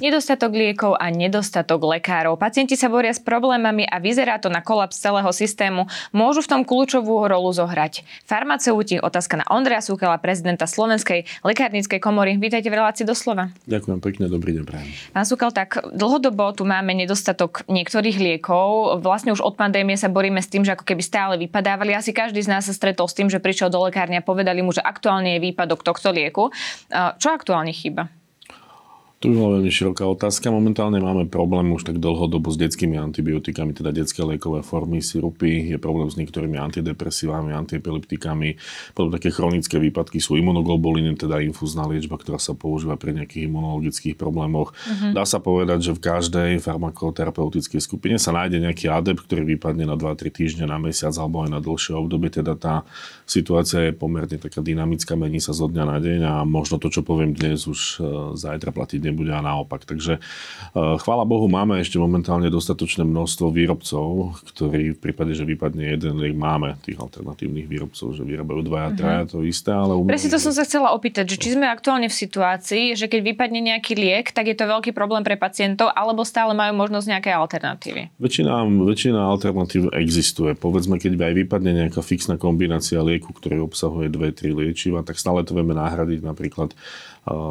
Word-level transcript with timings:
Nedostatok 0.00 0.56
liekov 0.56 0.96
a 0.96 1.12
nedostatok 1.12 1.84
lekárov. 1.84 2.40
Pacienti 2.40 2.72
sa 2.72 2.88
boria 2.88 3.12
s 3.12 3.20
problémami 3.20 3.84
a 3.84 4.00
vyzerá 4.00 4.40
to 4.40 4.48
na 4.48 4.64
kolaps 4.64 4.96
celého 4.96 5.28
systému. 5.28 5.84
Môžu 6.16 6.40
v 6.40 6.48
tom 6.48 6.62
kľúčovú 6.64 7.28
rolu 7.28 7.52
zohrať 7.52 8.00
farmaceuti. 8.24 8.96
Otázka 8.96 9.36
na 9.36 9.46
Ondreja 9.52 9.84
Súkela, 9.84 10.16
prezidenta 10.16 10.64
Slovenskej 10.64 11.28
lekárnickej 11.44 12.00
komory. 12.00 12.40
Vítajte 12.40 12.72
v 12.72 12.80
relácii 12.80 13.04
doslova. 13.04 13.52
Ďakujem 13.68 14.00
pekne, 14.00 14.24
dobrý 14.32 14.56
deň 14.56 14.64
prajem. 14.64 14.88
Pán 15.12 15.28
Súkel, 15.28 15.52
tak 15.52 15.76
dlhodobo 15.92 16.56
tu 16.56 16.64
máme 16.64 16.96
nedostatok 16.96 17.68
niektorých 17.68 18.16
liekov. 18.16 19.04
Vlastne 19.04 19.36
už 19.36 19.44
od 19.44 19.60
pandémie 19.60 20.00
sa 20.00 20.08
boríme 20.08 20.40
s 20.40 20.48
tým, 20.48 20.64
že 20.64 20.72
ako 20.72 20.88
keby 20.88 21.04
stále 21.04 21.36
vypadávali. 21.36 21.92
Asi 21.92 22.16
každý 22.16 22.40
z 22.40 22.48
nás 22.48 22.64
sa 22.64 22.72
stretol 22.72 23.04
s 23.04 23.12
tým, 23.12 23.28
že 23.28 23.36
prišiel 23.36 23.68
do 23.68 23.84
lekárne 23.84 24.16
a 24.16 24.24
povedali 24.24 24.64
mu, 24.64 24.72
že 24.72 24.80
aktuálne 24.80 25.36
je 25.36 25.44
výpadok 25.52 25.84
tohto 25.84 26.08
lieku. 26.08 26.48
Čo 26.90 27.28
aktuálne 27.36 27.76
chýba? 27.76 28.08
To 29.20 29.28
by 29.28 29.36
bola 29.36 29.60
veľmi 29.60 29.68
široká 29.68 30.08
otázka. 30.08 30.48
Momentálne 30.48 30.96
máme 30.96 31.28
problém 31.28 31.68
už 31.76 31.84
tak 31.84 32.00
dlhodobo 32.00 32.48
s 32.48 32.56
detskými 32.56 32.96
antibiotikami, 32.96 33.76
teda 33.76 33.92
detské 33.92 34.24
liekové 34.24 34.64
formy, 34.64 35.04
sirupy. 35.04 35.68
Je 35.68 35.76
problém 35.76 36.08
s 36.08 36.16
niektorými 36.16 36.56
antidepresívami, 36.56 37.52
antiepileptikami. 37.52 38.56
Potom 38.96 39.12
také 39.12 39.28
chronické 39.28 39.76
výpadky 39.76 40.24
sú 40.24 40.40
imunoglobuliny, 40.40 41.20
teda 41.20 41.44
infúzna 41.44 41.84
liečba, 41.84 42.16
ktorá 42.16 42.40
sa 42.40 42.56
používa 42.56 42.96
pri 42.96 43.20
nejakých 43.20 43.44
imunologických 43.44 44.16
problémoch. 44.16 44.72
Uh-huh. 44.72 45.12
Dá 45.12 45.28
sa 45.28 45.36
povedať, 45.36 45.92
že 45.92 45.92
v 45.92 46.00
každej 46.00 46.50
farmakoterapeutickej 46.64 47.84
skupine 47.84 48.16
sa 48.16 48.32
nájde 48.32 48.56
nejaký 48.56 48.88
adept, 48.88 49.28
ktorý 49.28 49.44
vypadne 49.52 49.84
na 49.84 50.00
2-3 50.00 50.32
týždne, 50.32 50.64
na 50.64 50.80
mesiac 50.80 51.12
alebo 51.20 51.44
aj 51.44 51.52
na 51.52 51.60
dlhšie 51.60 51.92
obdobie. 51.92 52.32
Teda 52.32 52.56
tá 52.56 52.88
situácia 53.28 53.84
je 53.84 53.92
pomerne 53.92 54.40
taká 54.40 54.64
dynamická, 54.64 55.12
mení 55.12 55.44
sa 55.44 55.52
zo 55.52 55.68
dňa 55.68 55.84
na 55.84 55.98
deň 56.00 56.20
a 56.24 56.34
možno 56.48 56.80
to, 56.80 56.88
čo 56.88 57.04
poviem 57.04 57.36
dnes, 57.36 57.68
už 57.68 58.00
e, 58.00 58.32
zajtra 58.40 58.72
platiť 58.72 59.09
nebude 59.10 59.34
a 59.34 59.42
naopak. 59.42 59.84
Takže 59.84 60.22
eh, 60.22 60.96
chvála 61.02 61.26
Bohu 61.26 61.50
máme 61.50 61.82
ešte 61.82 61.98
momentálne 61.98 62.48
dostatočné 62.48 63.02
množstvo 63.04 63.50
výrobcov, 63.50 64.38
ktorí 64.54 64.96
v 64.96 64.98
prípade, 65.02 65.34
že 65.34 65.44
vypadne 65.44 65.98
jeden 65.98 66.22
máme 66.38 66.78
tých 66.86 66.96
alternatívnych 66.96 67.66
výrobcov, 67.66 68.14
že 68.14 68.22
vyrábajú 68.22 68.60
dva 68.64 68.88
a 68.88 68.90
traja, 68.94 69.22
to 69.26 69.42
isté, 69.42 69.74
ale... 69.74 69.98
Umiem, 69.98 70.14
Presne 70.14 70.30
to 70.32 70.40
som 70.40 70.54
sa 70.54 70.62
chcela 70.64 70.94
opýtať, 70.94 71.34
že 71.34 71.36
či 71.36 71.58
sme 71.58 71.66
aktuálne 71.66 72.06
v 72.06 72.16
situácii, 72.16 72.94
že 72.94 73.10
keď 73.10 73.20
vypadne 73.34 73.60
nejaký 73.60 73.98
liek, 73.98 74.30
tak 74.30 74.46
je 74.46 74.56
to 74.56 74.70
veľký 74.70 74.94
problém 74.94 75.26
pre 75.26 75.34
pacientov, 75.34 75.90
alebo 75.92 76.22
stále 76.22 76.54
majú 76.54 76.76
možnosť 76.78 77.06
nejaké 77.10 77.30
alternatívy? 77.34 78.14
Väčšina, 78.22 78.62
väčšina 78.64 79.20
alternatív 79.20 79.90
existuje. 79.96 80.54
Povedzme, 80.54 81.00
keď 81.00 81.18
aj 81.18 81.34
vypadne 81.46 81.72
nejaká 81.86 82.00
fixná 82.04 82.36
kombinácia 82.36 83.00
lieku, 83.02 83.34
ktorý 83.34 83.64
obsahuje 83.64 84.12
dve, 84.12 84.30
tri 84.30 84.54
liečiva, 84.54 85.02
tak 85.02 85.18
stále 85.18 85.42
to 85.42 85.56
vieme 85.56 85.74
nahradiť 85.74 86.20
napríklad 86.22 86.72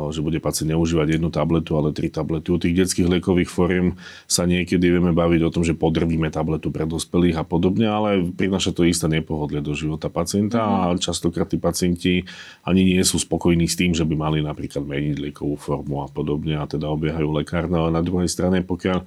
že 0.10 0.20
bude 0.26 0.42
pacient 0.42 0.74
neužívať 0.74 1.18
jednu 1.18 1.30
tabletu, 1.30 1.78
ale 1.78 1.94
tri 1.94 2.10
tablety. 2.10 2.50
U 2.50 2.58
tých 2.58 2.74
detských 2.74 3.08
liekových 3.08 3.50
foriem 3.50 3.88
sa 4.26 4.50
niekedy 4.50 4.82
vieme 4.82 5.14
baviť 5.14 5.42
o 5.46 5.54
tom, 5.54 5.62
že 5.62 5.78
podrvíme 5.78 6.28
tabletu 6.34 6.74
pre 6.74 6.90
dospelých 6.90 7.40
a 7.40 7.46
podobne, 7.46 7.86
ale 7.86 8.26
prináša 8.34 8.74
to 8.74 8.84
isté 8.84 9.06
nepohodlie 9.06 9.62
do 9.62 9.78
života 9.78 10.10
pacienta 10.10 10.60
a 10.60 10.92
mhm. 10.92 11.00
častokrát 11.00 11.48
tí 11.48 11.62
pacienti 11.62 12.26
ani 12.66 12.82
nie 12.82 13.04
sú 13.06 13.22
spokojní 13.22 13.70
s 13.70 13.78
tým, 13.78 13.94
že 13.94 14.04
by 14.04 14.16
mali 14.18 14.40
napríklad 14.42 14.84
meniť 14.84 15.16
liekovú 15.30 15.56
formu 15.56 16.02
a 16.02 16.08
podobne 16.10 16.58
a 16.58 16.66
teda 16.66 16.90
obiehajú 16.90 17.30
lekárne. 17.30 17.78
Ale 17.78 17.94
na 17.94 18.02
druhej 18.02 18.28
strane, 18.28 18.66
pokiaľ 18.66 19.06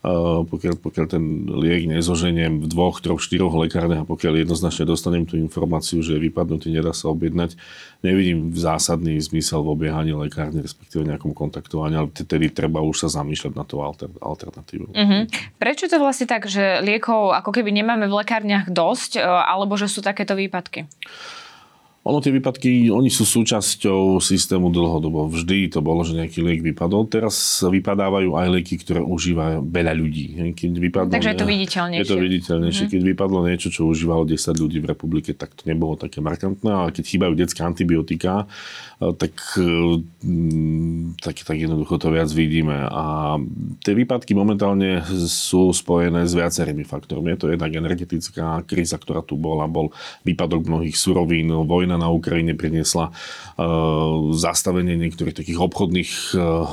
pokiaľ, 0.00 0.80
pokiaľ 0.80 1.06
ten 1.12 1.44
liek 1.44 1.84
nezoženiem 1.84 2.64
v 2.64 2.66
dvoch, 2.72 3.04
troch, 3.04 3.20
štyroch 3.20 3.52
lekárniach 3.52 4.04
a 4.04 4.08
pokiaľ 4.08 4.48
jednoznačne 4.48 4.88
dostanem 4.88 5.28
tú 5.28 5.36
informáciu, 5.36 6.00
že 6.00 6.16
je 6.16 6.24
vypadnutý, 6.24 6.72
nedá 6.72 6.96
sa 6.96 7.12
objednať, 7.12 7.60
nevidím 8.00 8.48
zásadný 8.56 9.20
zmysel 9.20 9.60
v 9.60 9.76
obiehaní 9.76 10.16
lekárne, 10.16 10.64
respektíve 10.64 11.04
nejakom 11.04 11.36
kontaktovaní, 11.36 12.00
ale 12.00 12.08
tedy 12.16 12.48
treba 12.48 12.80
už 12.80 13.04
sa 13.04 13.20
zamýšľať 13.20 13.52
na 13.52 13.64
tú 13.68 13.84
alter, 13.84 14.08
alternatívu. 14.24 14.88
Uh-huh. 14.88 15.22
Prečo 15.60 15.84
to 15.84 16.00
vlastne 16.00 16.24
tak, 16.24 16.48
že 16.48 16.80
liekov 16.80 17.36
ako 17.36 17.52
keby 17.52 17.68
nemáme 17.68 18.08
v 18.08 18.24
lekárniach 18.24 18.72
dosť, 18.72 19.20
e, 19.20 19.24
alebo 19.24 19.76
že 19.76 19.84
sú 19.84 20.00
takéto 20.00 20.32
výpadky? 20.32 20.88
Ono 22.10 22.18
tie 22.18 22.34
výpadky, 22.34 22.90
oni 22.90 23.06
sú 23.06 23.22
súčasťou 23.22 24.18
systému 24.18 24.74
dlhodobo. 24.74 25.30
Vždy 25.30 25.70
to 25.70 25.78
bolo, 25.78 26.02
že 26.02 26.18
nejaký 26.18 26.42
liek 26.42 26.60
vypadol. 26.66 27.06
Teraz 27.06 27.62
vypadávajú 27.62 28.34
aj 28.34 28.46
lieky, 28.50 28.82
ktoré 28.82 28.98
užíva 28.98 29.62
veľa 29.62 29.94
ľudí. 29.94 30.50
Keď 30.58 30.70
vypadlo, 30.74 31.14
Takže 31.14 31.30
je 31.30 31.38
to 31.38 31.46
viditeľnejšie. 31.46 32.02
Je 32.02 32.10
to 32.10 32.18
viditeľnejšie. 32.18 32.84
Mm-hmm. 32.90 32.94
Keď 32.98 33.02
vypadlo 33.14 33.38
niečo, 33.46 33.68
čo 33.70 33.86
užívalo 33.86 34.26
10 34.26 34.58
ľudí 34.58 34.82
v 34.82 34.90
republike, 34.90 35.30
tak 35.38 35.54
to 35.54 35.62
nebolo 35.70 35.94
také 35.94 36.18
markantné. 36.18 36.66
Ale 36.66 36.90
keď 36.90 37.04
chýbajú 37.06 37.32
detské 37.38 37.62
antibiotika, 37.62 38.50
tak, 39.00 39.32
mm, 39.56 41.22
tak, 41.24 41.40
tak 41.40 41.56
jednoducho 41.56 41.96
to 41.96 42.12
viac 42.12 42.28
vidíme. 42.28 42.74
A 42.90 43.38
tie 43.80 43.96
výpadky 43.96 44.36
momentálne 44.36 45.00
sú 45.24 45.72
spojené 45.72 46.28
s 46.28 46.36
viacerými 46.36 46.84
faktormi. 46.84 47.32
Je 47.32 47.38
to 47.40 47.46
jednak 47.48 47.72
energetická 47.72 48.60
kríza, 48.68 49.00
ktorá 49.00 49.24
tu 49.24 49.40
bola, 49.40 49.64
bol 49.70 49.94
výpadok 50.28 50.68
mnohých 50.68 51.00
surovín, 51.00 51.48
vojna 51.64 51.99
vojna 52.00 52.08
na 52.08 52.08
Ukrajine 52.08 52.56
priniesla 52.56 53.12
uh, 53.12 54.32
zastavenie 54.32 54.96
niektorých 54.96 55.36
takých 55.36 55.60
obchodných, 55.60 56.12
uh, 56.32 56.64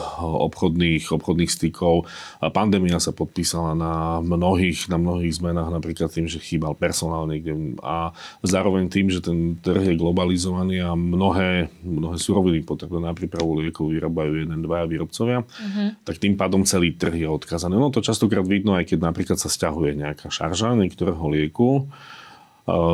obchodných, 0.47 1.11
obchodných 1.11 1.51
stykov. 1.51 2.07
Pandémia 2.55 3.03
sa 3.03 3.11
podpísala 3.11 3.75
na 3.75 4.23
mnohých, 4.23 4.87
na 4.87 4.95
mnohých 4.95 5.35
zmenách, 5.35 5.67
napríklad 5.67 6.07
tým, 6.07 6.31
že 6.31 6.39
chýbal 6.39 6.79
personál 6.79 7.27
niekde 7.27 7.75
a 7.83 8.15
zároveň 8.45 8.87
tým, 8.87 9.11
že 9.11 9.19
ten 9.19 9.59
trh 9.59 9.93
je 9.93 9.99
globalizovaný 9.99 10.79
a 10.79 10.95
mnohé, 10.95 11.67
mnohé 11.83 12.15
suroviny 12.15 12.63
potrebné 12.63 13.03
na 13.03 13.11
prípravu 13.11 13.59
liekov 13.59 13.91
vyrábajú 13.91 14.47
jeden, 14.47 14.63
dvaja 14.63 14.85
výrobcovia, 14.87 15.43
uh-huh. 15.43 15.89
tak 16.07 16.21
tým 16.21 16.39
pádom 16.39 16.63
celý 16.63 16.95
trh 16.95 17.25
je 17.25 17.27
odkazaný. 17.27 17.75
No 17.75 17.91
to 17.91 18.05
častokrát 18.05 18.45
vidno, 18.45 18.77
aj 18.77 18.93
keď 18.93 18.99
napríklad 19.03 19.37
sa 19.41 19.49
stiahuje 19.49 19.97
nejaká 19.97 20.29
šarža 20.29 20.77
niektorého 20.77 21.21
lieku, 21.33 21.89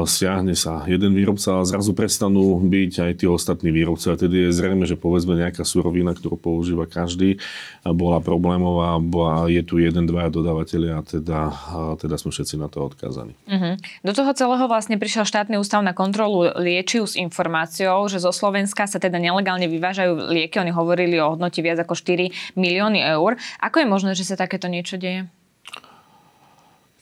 stiahne 0.05 0.53
sa 0.53 0.85
jeden 0.85 1.17
výrobca 1.17 1.57
a 1.57 1.65
zrazu 1.65 1.97
prestanú 1.97 2.61
byť 2.61 2.93
aj 3.09 3.11
tí 3.17 3.25
ostatní 3.25 3.73
výrobci. 3.73 4.13
A 4.13 4.15
tedy 4.15 4.45
je 4.45 4.53
zrejme, 4.53 4.85
že 4.85 4.93
povedzme 4.93 5.33
nejaká 5.33 5.65
surovina, 5.65 6.13
ktorú 6.13 6.37
používa 6.37 6.85
každý, 6.85 7.41
bola 7.81 8.21
problémová, 8.21 9.01
bola, 9.01 9.49
je 9.49 9.65
tu 9.65 9.81
jeden, 9.81 10.05
dvaja 10.05 10.29
dodávateľia 10.29 11.01
a 11.01 11.03
teda, 11.03 11.39
a 11.49 11.77
teda 11.97 12.21
sme 12.21 12.29
všetci 12.29 12.55
na 12.61 12.69
to 12.69 12.85
odkázaní. 12.85 13.33
Uh-huh. 13.49 13.73
Do 14.05 14.13
toho 14.13 14.29
celého 14.37 14.65
vlastne 14.69 15.01
prišiel 15.01 15.25
štátny 15.25 15.57
ústav 15.57 15.81
na 15.81 15.97
kontrolu 15.97 16.53
liečiv 16.61 17.09
s 17.09 17.17
informáciou, 17.17 18.05
že 18.05 18.21
zo 18.21 18.29
Slovenska 18.29 18.85
sa 18.85 19.01
teda 19.01 19.17
nelegálne 19.17 19.65
vyvážajú 19.65 20.29
lieky. 20.29 20.61
Oni 20.61 20.69
hovorili 20.69 21.17
o 21.17 21.33
hodnote 21.33 21.65
viac 21.65 21.81
ako 21.81 21.97
4 21.97 22.29
milióny 22.53 23.01
eur. 23.17 23.41
Ako 23.57 23.81
je 23.81 23.87
možné, 23.89 24.11
že 24.13 24.29
sa 24.29 24.37
takéto 24.37 24.69
niečo 24.69 25.01
deje? 25.01 25.25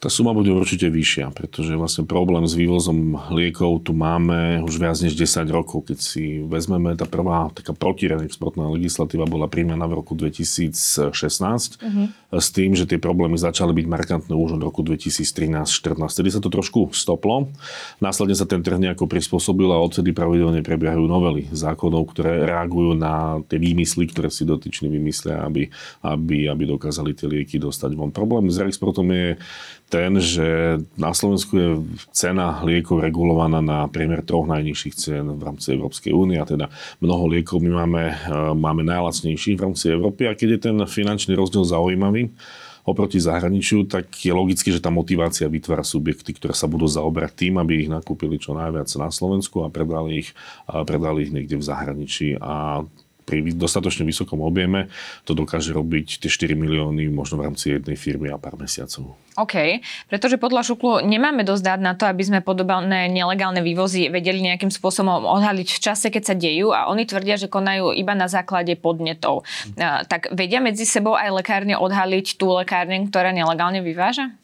Tá 0.02 0.10
suma 0.10 0.34
bude 0.34 0.50
určite 0.50 0.90
vyššia, 0.90 1.30
pretože 1.30 1.78
vlastne 1.78 2.10
problém 2.10 2.50
s 2.50 2.58
vývozom 2.58 3.22
liekov 3.30 3.86
tu 3.86 3.94
máme 3.94 4.66
už 4.66 4.82
viac 4.82 4.98
než 4.98 5.14
10 5.14 5.46
rokov. 5.54 5.94
Keď 5.94 5.98
si 6.02 6.42
vezmeme, 6.42 6.98
tá 6.98 7.06
prvá 7.06 7.54
taká 7.54 7.78
protireexportná 7.78 8.66
legislatíva 8.74 9.30
bola 9.30 9.46
príjmená 9.46 9.86
v 9.86 10.02
roku 10.02 10.18
2016 10.18 11.06
uh-huh. 11.14 12.06
s 12.34 12.48
tým, 12.50 12.74
že 12.74 12.90
tie 12.90 12.98
problémy 12.98 13.38
začali 13.38 13.78
byť 13.78 13.86
markantné 13.86 14.34
už 14.34 14.58
od 14.58 14.66
roku 14.66 14.82
2013-14. 14.82 15.70
Tedy 16.10 16.30
sa 16.34 16.42
to 16.42 16.50
trošku 16.50 16.90
stoplo. 16.98 17.54
Následne 18.02 18.34
sa 18.34 18.50
ten 18.50 18.66
trh 18.66 18.82
nejako 18.82 19.06
prispôsobil 19.06 19.70
a 19.70 19.78
odtedy 19.78 20.18
pravidelne 20.18 20.66
prebiehajú 20.66 21.06
novely 21.06 21.46
zákonov, 21.54 22.10
ktoré 22.10 22.50
reagujú 22.50 22.98
na 22.98 23.38
tie 23.46 23.62
výmysly, 23.62 24.10
ktoré 24.10 24.34
si 24.34 24.50
dotyční 24.50 24.90
vymyslia, 24.90 25.46
aby, 25.46 25.70
aby, 26.02 26.50
aby 26.50 26.64
dokázali 26.66 27.14
tie 27.14 27.30
lieky 27.30 27.62
dostať 27.62 27.94
von. 27.94 28.10
Problém 28.10 28.50
s 28.50 28.58
reexportom 28.58 29.06
je 29.14 29.38
ten, 29.92 30.16
že 30.24 30.80
na 30.96 31.12
Slovensku 31.12 31.54
je 31.60 31.70
cena 32.16 32.64
liekov 32.64 33.04
regulovaná 33.04 33.60
na 33.60 33.92
priemer 33.92 34.24
troch 34.24 34.48
najnižších 34.48 34.96
cien 34.96 35.28
v 35.28 35.42
rámci 35.44 35.76
Európskej 35.76 36.16
únie 36.16 36.40
a 36.40 36.48
teda 36.48 36.72
mnoho 37.04 37.28
liekov 37.28 37.60
my 37.60 37.72
máme, 37.84 38.04
e, 38.08 38.16
máme 38.56 38.88
najlacnejších 38.88 39.60
v 39.60 39.64
rámci 39.68 39.92
Európy 39.92 40.32
a 40.32 40.34
keď 40.34 40.48
je 40.56 40.60
ten 40.72 40.78
finančný 40.88 41.36
rozdiel 41.36 41.68
zaujímavý, 41.68 42.32
oproti 42.82 43.22
zahraničiu, 43.22 43.86
tak 43.86 44.10
je 44.18 44.34
logické, 44.34 44.74
že 44.74 44.82
tá 44.82 44.90
motivácia 44.90 45.46
vytvára 45.46 45.86
subjekty, 45.86 46.34
ktoré 46.34 46.58
sa 46.58 46.66
budú 46.66 46.90
zaoberať 46.90 47.46
tým, 47.46 47.62
aby 47.62 47.86
ich 47.86 47.90
nakúpili 47.92 48.42
čo 48.42 48.58
najviac 48.58 48.90
na 48.98 49.14
Slovensku 49.14 49.62
a 49.62 49.70
predali 49.70 50.26
ich, 50.26 50.34
predali 50.66 51.30
ich 51.30 51.32
niekde 51.34 51.62
v 51.62 51.68
zahraničí. 51.68 52.42
A 52.42 52.82
pri 53.26 53.54
dostatočne 53.54 54.04
vysokom 54.04 54.42
objeme 54.42 54.92
to 55.24 55.38
dokáže 55.38 55.72
robiť 55.72 56.22
tie 56.22 56.30
4 56.30 56.58
milióny 56.58 57.08
možno 57.14 57.40
v 57.40 57.46
rámci 57.48 57.78
jednej 57.78 57.96
firmy 57.96 58.34
a 58.34 58.42
pár 58.42 58.58
mesiacov. 58.58 59.16
OK, 59.40 59.80
pretože 60.12 60.36
podľa 60.36 60.68
Šuklu 60.68 61.08
nemáme 61.08 61.48
dosť 61.48 61.64
dát 61.64 61.82
na 61.82 61.96
to, 61.96 62.04
aby 62.04 62.20
sme 62.20 62.40
podobné 62.44 63.08
nelegálne 63.08 63.64
vývozy 63.64 64.12
vedeli 64.12 64.44
nejakým 64.44 64.68
spôsobom 64.68 65.24
odhaliť 65.24 65.70
v 65.72 65.80
čase, 65.80 66.12
keď 66.12 66.24
sa 66.28 66.36
dejú 66.36 66.76
a 66.76 66.92
oni 66.92 67.08
tvrdia, 67.08 67.40
že 67.40 67.48
konajú 67.48 67.96
iba 67.96 68.12
na 68.12 68.28
základe 68.28 68.76
podnetov. 68.76 69.48
Hm. 69.80 70.06
Tak 70.12 70.36
vedia 70.36 70.60
medzi 70.60 70.84
sebou 70.84 71.16
aj 71.16 71.32
lekárne 71.32 71.80
odhaliť 71.80 72.36
tú 72.36 72.52
lekárne, 72.52 73.08
ktorá 73.08 73.32
nelegálne 73.32 73.80
vyváža? 73.80 74.36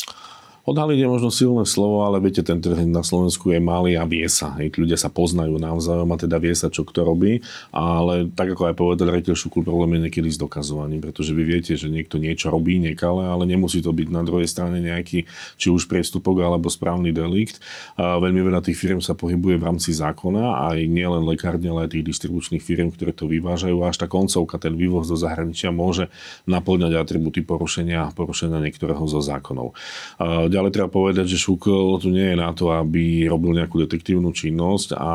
Odhaliť 0.68 1.00
je 1.00 1.08
možno 1.08 1.32
silné 1.32 1.64
slovo, 1.64 2.04
ale 2.04 2.20
viete, 2.20 2.44
ten 2.44 2.60
trh 2.60 2.84
na 2.84 3.00
Slovensku 3.00 3.56
je 3.56 3.60
malý 3.64 3.96
a 3.96 4.04
vie 4.04 4.28
sa. 4.28 4.52
Hej, 4.60 4.76
ľudia 4.76 5.00
sa 5.00 5.08
poznajú 5.08 5.56
navzájom 5.56 6.12
a 6.12 6.20
teda 6.20 6.44
vie 6.44 6.52
sa, 6.52 6.68
čo 6.68 6.84
kto 6.84 7.08
robí. 7.08 7.40
Ale 7.72 8.28
tak 8.36 8.52
ako 8.52 8.68
aj 8.68 8.76
povedal 8.76 9.16
Retel 9.16 9.32
Šukul, 9.32 9.64
problém 9.64 9.96
je 9.96 10.12
niekedy 10.12 10.28
s 10.28 10.36
dokazovaním, 10.36 11.00
pretože 11.00 11.32
vy 11.32 11.44
viete, 11.48 11.80
že 11.80 11.88
niekto 11.88 12.20
niečo 12.20 12.52
robí 12.52 12.84
nekale, 12.84 13.24
ale 13.24 13.48
nemusí 13.48 13.80
to 13.80 13.96
byť 13.96 14.12
na 14.12 14.28
druhej 14.28 14.44
strane 14.44 14.84
nejaký 14.84 15.24
či 15.56 15.68
už 15.72 15.88
priestupok 15.88 16.44
alebo 16.44 16.68
správny 16.68 17.16
delikt. 17.16 17.64
A 17.96 18.20
veľmi 18.20 18.44
veľa 18.44 18.60
tých 18.60 18.76
firm 18.76 19.00
sa 19.00 19.16
pohybuje 19.16 19.56
v 19.56 19.68
rámci 19.72 19.96
zákona 19.96 20.68
aj 20.68 20.84
nielen 20.84 21.24
lekárne, 21.24 21.72
ale 21.72 21.88
aj 21.88 21.96
tých 21.96 22.12
distribučných 22.12 22.60
firm, 22.60 22.92
ktoré 22.92 23.16
to 23.16 23.24
vyvážajú. 23.32 23.88
Až 23.88 24.04
tá 24.04 24.12
koncovka, 24.12 24.60
ten 24.60 24.76
vývoz 24.76 25.08
do 25.08 25.16
zahraničia 25.16 25.72
môže 25.72 26.12
naplňať 26.44 26.92
atributy 27.00 27.40
porušenia, 27.40 28.12
porušenia 28.12 28.60
niektorého 28.60 29.08
zo 29.08 29.24
zákonov. 29.24 29.72
A 30.20 30.57
ale 30.58 30.74
treba 30.74 30.90
povedať, 30.90 31.30
že 31.30 31.38
Šukl 31.38 32.02
tu 32.02 32.10
nie 32.10 32.34
je 32.34 32.38
na 32.38 32.52
to, 32.52 32.74
aby 32.74 33.30
robil 33.30 33.54
nejakú 33.56 33.78
detektívnu 33.86 34.34
činnosť 34.34 34.98
a 34.98 35.12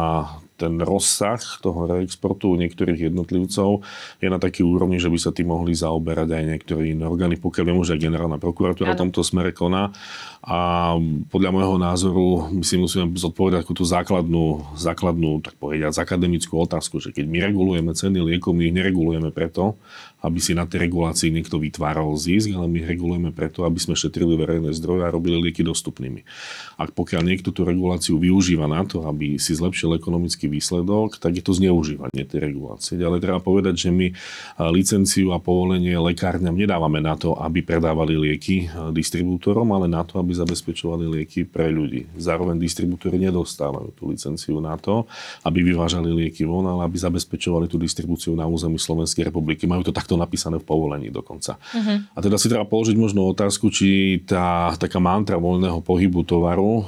ten 0.57 0.79
rozsah 0.79 1.41
toho 1.59 1.91
reexportu 1.91 2.55
niektorých 2.55 3.11
jednotlivcov 3.11 3.83
je 4.23 4.29
na 4.31 4.39
taký 4.39 4.63
úrovni, 4.63 5.03
že 5.03 5.11
by 5.11 5.19
sa 5.19 5.31
tým 5.35 5.51
mohli 5.51 5.75
zaoberať 5.75 6.29
aj 6.31 6.45
niektorí 6.55 6.95
iné 6.95 7.05
orgány, 7.09 7.41
pokiaľ 7.41 7.65
viem, 7.67 7.79
že 7.83 7.95
aj 7.99 8.05
generálna 8.05 8.39
prokuratúra 8.39 8.95
v 8.95 9.03
tomto 9.09 9.25
smere 9.27 9.51
koná. 9.51 9.91
A 10.43 10.93
podľa 11.31 11.51
môjho 11.55 11.77
názoru 11.79 12.27
my 12.51 12.67
si 12.67 12.75
musíme 12.75 13.15
zodpovedať 13.15 13.63
takú 13.63 13.79
tú 13.79 13.87
základnú, 13.87 14.75
základnú, 14.75 15.39
tak 15.39 15.55
povedať, 15.55 15.95
akademickú 15.95 16.59
otázku, 16.59 16.99
že 16.99 17.15
keď 17.15 17.31
my 17.31 17.39
regulujeme 17.47 17.95
ceny 17.95 18.19
liekov, 18.19 18.51
my 18.51 18.67
ich 18.67 18.75
neregulujeme 18.75 19.31
preto, 19.31 19.79
aby 20.23 20.39
si 20.39 20.55
na 20.55 20.67
tej 20.67 20.87
regulácii 20.87 21.35
niekto 21.35 21.59
vytváral 21.59 22.11
zisk, 22.15 22.55
ale 22.55 22.71
my 22.71 22.87
regulujeme 22.87 23.31
preto, 23.35 23.67
aby 23.67 23.79
sme 23.79 23.99
šetrili 23.99 24.39
verejné 24.39 24.71
zdroje 24.75 25.03
a 25.07 25.15
robili 25.15 25.39
lieky 25.39 25.67
dostupnými. 25.67 26.23
Ak 26.79 26.95
pokiaľ 26.95 27.23
niekto 27.27 27.51
tú 27.51 27.67
reguláciu 27.67 28.19
využíva 28.19 28.71
na 28.71 28.87
to, 28.87 29.03
aby 29.07 29.39
si 29.39 29.55
zlepšil 29.55 29.99
ekonomický 29.99 30.42
výsledok, 30.47 31.19
tak 31.19 31.35
je 31.35 31.43
to 31.43 31.59
zneužívanie 31.59 32.23
tej 32.23 32.39
regulácie. 32.39 32.95
Ale 33.03 33.19
treba 33.19 33.43
povedať, 33.43 33.75
že 33.75 33.91
my 33.91 34.15
licenciu 34.71 35.35
a 35.35 35.43
povolenie 35.43 35.99
lekárňam 35.99 36.55
nedávame 36.55 37.03
na 37.03 37.19
to, 37.19 37.35
aby 37.35 37.67
predávali 37.67 38.15
lieky 38.15 38.71
distribútorom, 38.95 39.67
ale 39.75 39.91
na 39.91 40.07
to, 40.07 40.23
aby 40.23 40.31
zabezpečovali 40.39 41.11
lieky 41.11 41.51
pre 41.51 41.67
ľudí. 41.67 42.07
Zároveň 42.15 42.63
distribútory 42.63 43.19
nedostávajú 43.19 43.91
tú 43.99 44.15
licenciu 44.15 44.63
na 44.63 44.79
to, 44.79 45.11
aby 45.43 45.67
vyvážali 45.67 46.15
lieky 46.15 46.47
von, 46.47 46.71
ale 46.71 46.87
aby 46.87 46.95
zabezpečovali 46.95 47.67
tú 47.67 47.75
distribúciu 47.75 48.39
na 48.39 48.47
území 48.47 48.79
Slovenskej 48.79 49.27
republiky. 49.27 49.67
Majú 49.67 49.91
to 49.91 49.93
takto 49.95 50.13
to 50.13 50.21
napísané 50.21 50.61
v 50.61 50.69
povolení 50.69 51.09
dokonca. 51.09 51.57
Uh-huh. 51.57 52.05
A 52.13 52.19
teda 52.21 52.37
si 52.37 52.53
treba 52.53 52.69
položiť 52.69 52.93
možno 53.01 53.25
otázku, 53.33 53.73
či 53.73 54.21
tá 54.29 54.77
taká 54.77 55.01
mantra 55.01 55.41
voľného 55.41 55.81
pohybu 55.81 56.21
tovaru 56.29 56.85
eh, 56.85 56.87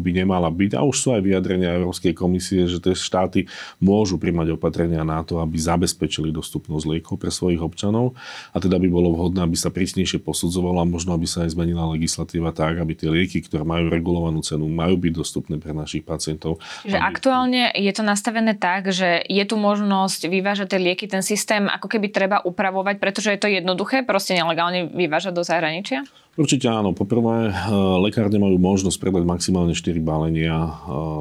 by 0.00 0.10
nemala 0.24 0.48
byť, 0.48 0.80
a 0.80 0.80
už 0.80 0.96
sú 0.96 1.08
aj 1.12 1.20
vyjadrenia 1.20 1.76
Európskej 1.76 2.16
komisie, 2.16 2.64
že 2.64 2.80
tie 2.92 2.94
štáty 2.94 3.40
môžu 3.80 4.20
primať 4.20 4.60
opatrenia 4.60 5.00
na 5.00 5.24
to, 5.24 5.40
aby 5.40 5.56
zabezpečili 5.56 6.28
dostupnosť 6.28 6.84
liekov 6.84 7.16
pre 7.16 7.32
svojich 7.32 7.64
občanov 7.64 8.12
a 8.52 8.60
teda 8.60 8.76
by 8.76 8.88
bolo 8.92 9.16
vhodné, 9.16 9.40
aby 9.40 9.56
sa 9.56 9.72
prísnejšie 9.72 10.20
posudzovalo 10.20 10.84
a 10.84 10.86
možno 10.86 11.16
aby 11.16 11.24
sa 11.24 11.48
aj 11.48 11.56
zmenila 11.56 11.88
legislatíva 11.96 12.52
tak, 12.52 12.76
aby 12.76 12.92
tie 12.92 13.08
lieky, 13.08 13.40
ktoré 13.40 13.64
majú 13.64 13.88
regulovanú 13.88 14.44
cenu, 14.44 14.68
majú 14.68 15.00
byť 15.00 15.12
dostupné 15.16 15.56
pre 15.56 15.72
našich 15.72 16.04
pacientov. 16.04 16.60
Že 16.84 17.00
aby... 17.00 17.08
aktuálne 17.08 17.62
je 17.72 17.92
to 17.96 18.04
nastavené 18.04 18.52
tak, 18.52 18.92
že 18.92 19.24
je 19.24 19.44
tu 19.48 19.56
možnosť 19.56 20.28
vyvážať 20.28 20.76
tie 20.76 20.80
lieky, 20.82 21.08
ten 21.08 21.24
systém 21.24 21.64
ako 21.70 21.88
keby 21.88 22.12
treba 22.12 22.44
upravovať, 22.44 23.00
pretože 23.00 23.32
je 23.32 23.40
to 23.40 23.48
jednoduché, 23.48 24.04
proste 24.04 24.36
nelegálne 24.36 24.92
vyvážať 24.92 25.32
do 25.32 25.42
zahraničia? 25.46 26.04
Určite 26.32 26.64
áno. 26.64 26.96
Poprvé, 26.96 27.52
eh, 27.52 27.54
lekárne 28.00 28.40
majú 28.40 28.56
možnosť 28.56 28.96
predať 28.96 29.28
maximálne 29.28 29.76
4 29.76 30.00
balenia 30.00 30.56
eh, 30.56 30.72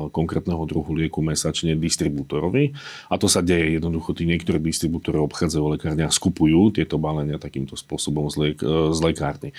konkrétneho 0.07 0.63
druhu 0.63 0.95
lieku 0.95 1.19
mesačne 1.19 1.60
distribútorovi. 1.77 2.73
A 3.07 3.15
to 3.21 3.29
sa 3.29 3.45
deje 3.45 3.77
jednoducho. 3.77 4.17
Tí 4.17 4.25
niektorí 4.25 4.57
distribútory 4.57 5.21
obchádzajú 5.21 5.77
lekárne 5.77 6.03
a 6.03 6.11
skupujú 6.11 6.73
tieto 6.73 6.97
balenia 6.97 7.37
takýmto 7.37 7.77
spôsobom 7.77 8.27
z, 8.33 8.35
liek, 8.41 8.57
z 8.91 8.99
lekárny. 8.99 9.49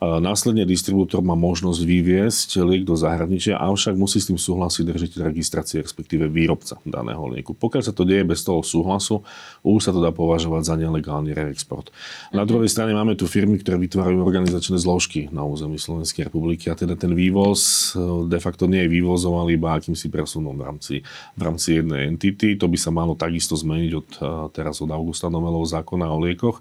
Následne 0.00 0.68
distribútor 0.68 1.24
má 1.24 1.32
možnosť 1.32 1.80
vyviesť 1.80 2.48
liek 2.62 2.84
do 2.84 2.94
zahraničia, 2.94 3.56
avšak 3.56 3.96
musí 3.96 4.20
s 4.20 4.28
tým 4.28 4.36
súhlasiť 4.36 4.84
držiteľ 4.84 5.20
registrácie, 5.32 5.80
respektíve 5.80 6.28
výrobca 6.28 6.76
daného 6.84 7.24
lieku. 7.32 7.56
Pokiaľ 7.56 7.82
sa 7.82 7.96
to 7.96 8.04
deje 8.04 8.22
bez 8.28 8.44
toho 8.44 8.60
súhlasu, 8.60 9.24
už 9.64 9.80
sa 9.80 9.92
to 9.96 10.04
dá 10.04 10.12
považovať 10.12 10.62
za 10.68 10.74
nelegálny 10.76 11.32
reexport. 11.32 11.88
Na 12.36 12.44
druhej 12.44 12.68
strane 12.68 12.92
máme 12.92 13.16
tu 13.16 13.24
firmy, 13.24 13.56
ktoré 13.56 13.80
vytvárajú 13.80 14.20
organizačné 14.20 14.76
zložky 14.76 15.06
zložky 15.06 15.30
na 15.30 15.46
území 15.46 15.78
Slovenskej 15.78 16.26
republiky 16.26 16.66
a 16.66 16.74
teda 16.74 16.98
ten 16.98 17.14
vývoz 17.14 17.92
e, 17.94 18.26
de 18.26 18.38
facto 18.42 18.66
nie 18.66 18.82
je 18.84 18.92
vývozom, 18.96 19.38
ale 19.38 19.54
iba 19.54 19.78
akýmsi 19.78 20.10
presunom 20.10 20.58
v 20.58 20.62
rámci, 20.66 20.94
v 21.38 21.40
rámci 21.46 21.78
jednej 21.78 22.10
entity. 22.10 22.58
To 22.58 22.66
by 22.66 22.78
sa 22.78 22.90
malo 22.90 23.14
takisto 23.14 23.54
zmeniť 23.54 23.92
od 23.94 24.08
e, 24.18 24.20
teraz 24.50 24.82
od 24.82 24.90
augusta 24.90 25.30
novelov 25.30 25.70
zákona 25.70 26.06
o 26.10 26.18
liekoch. 26.18 26.58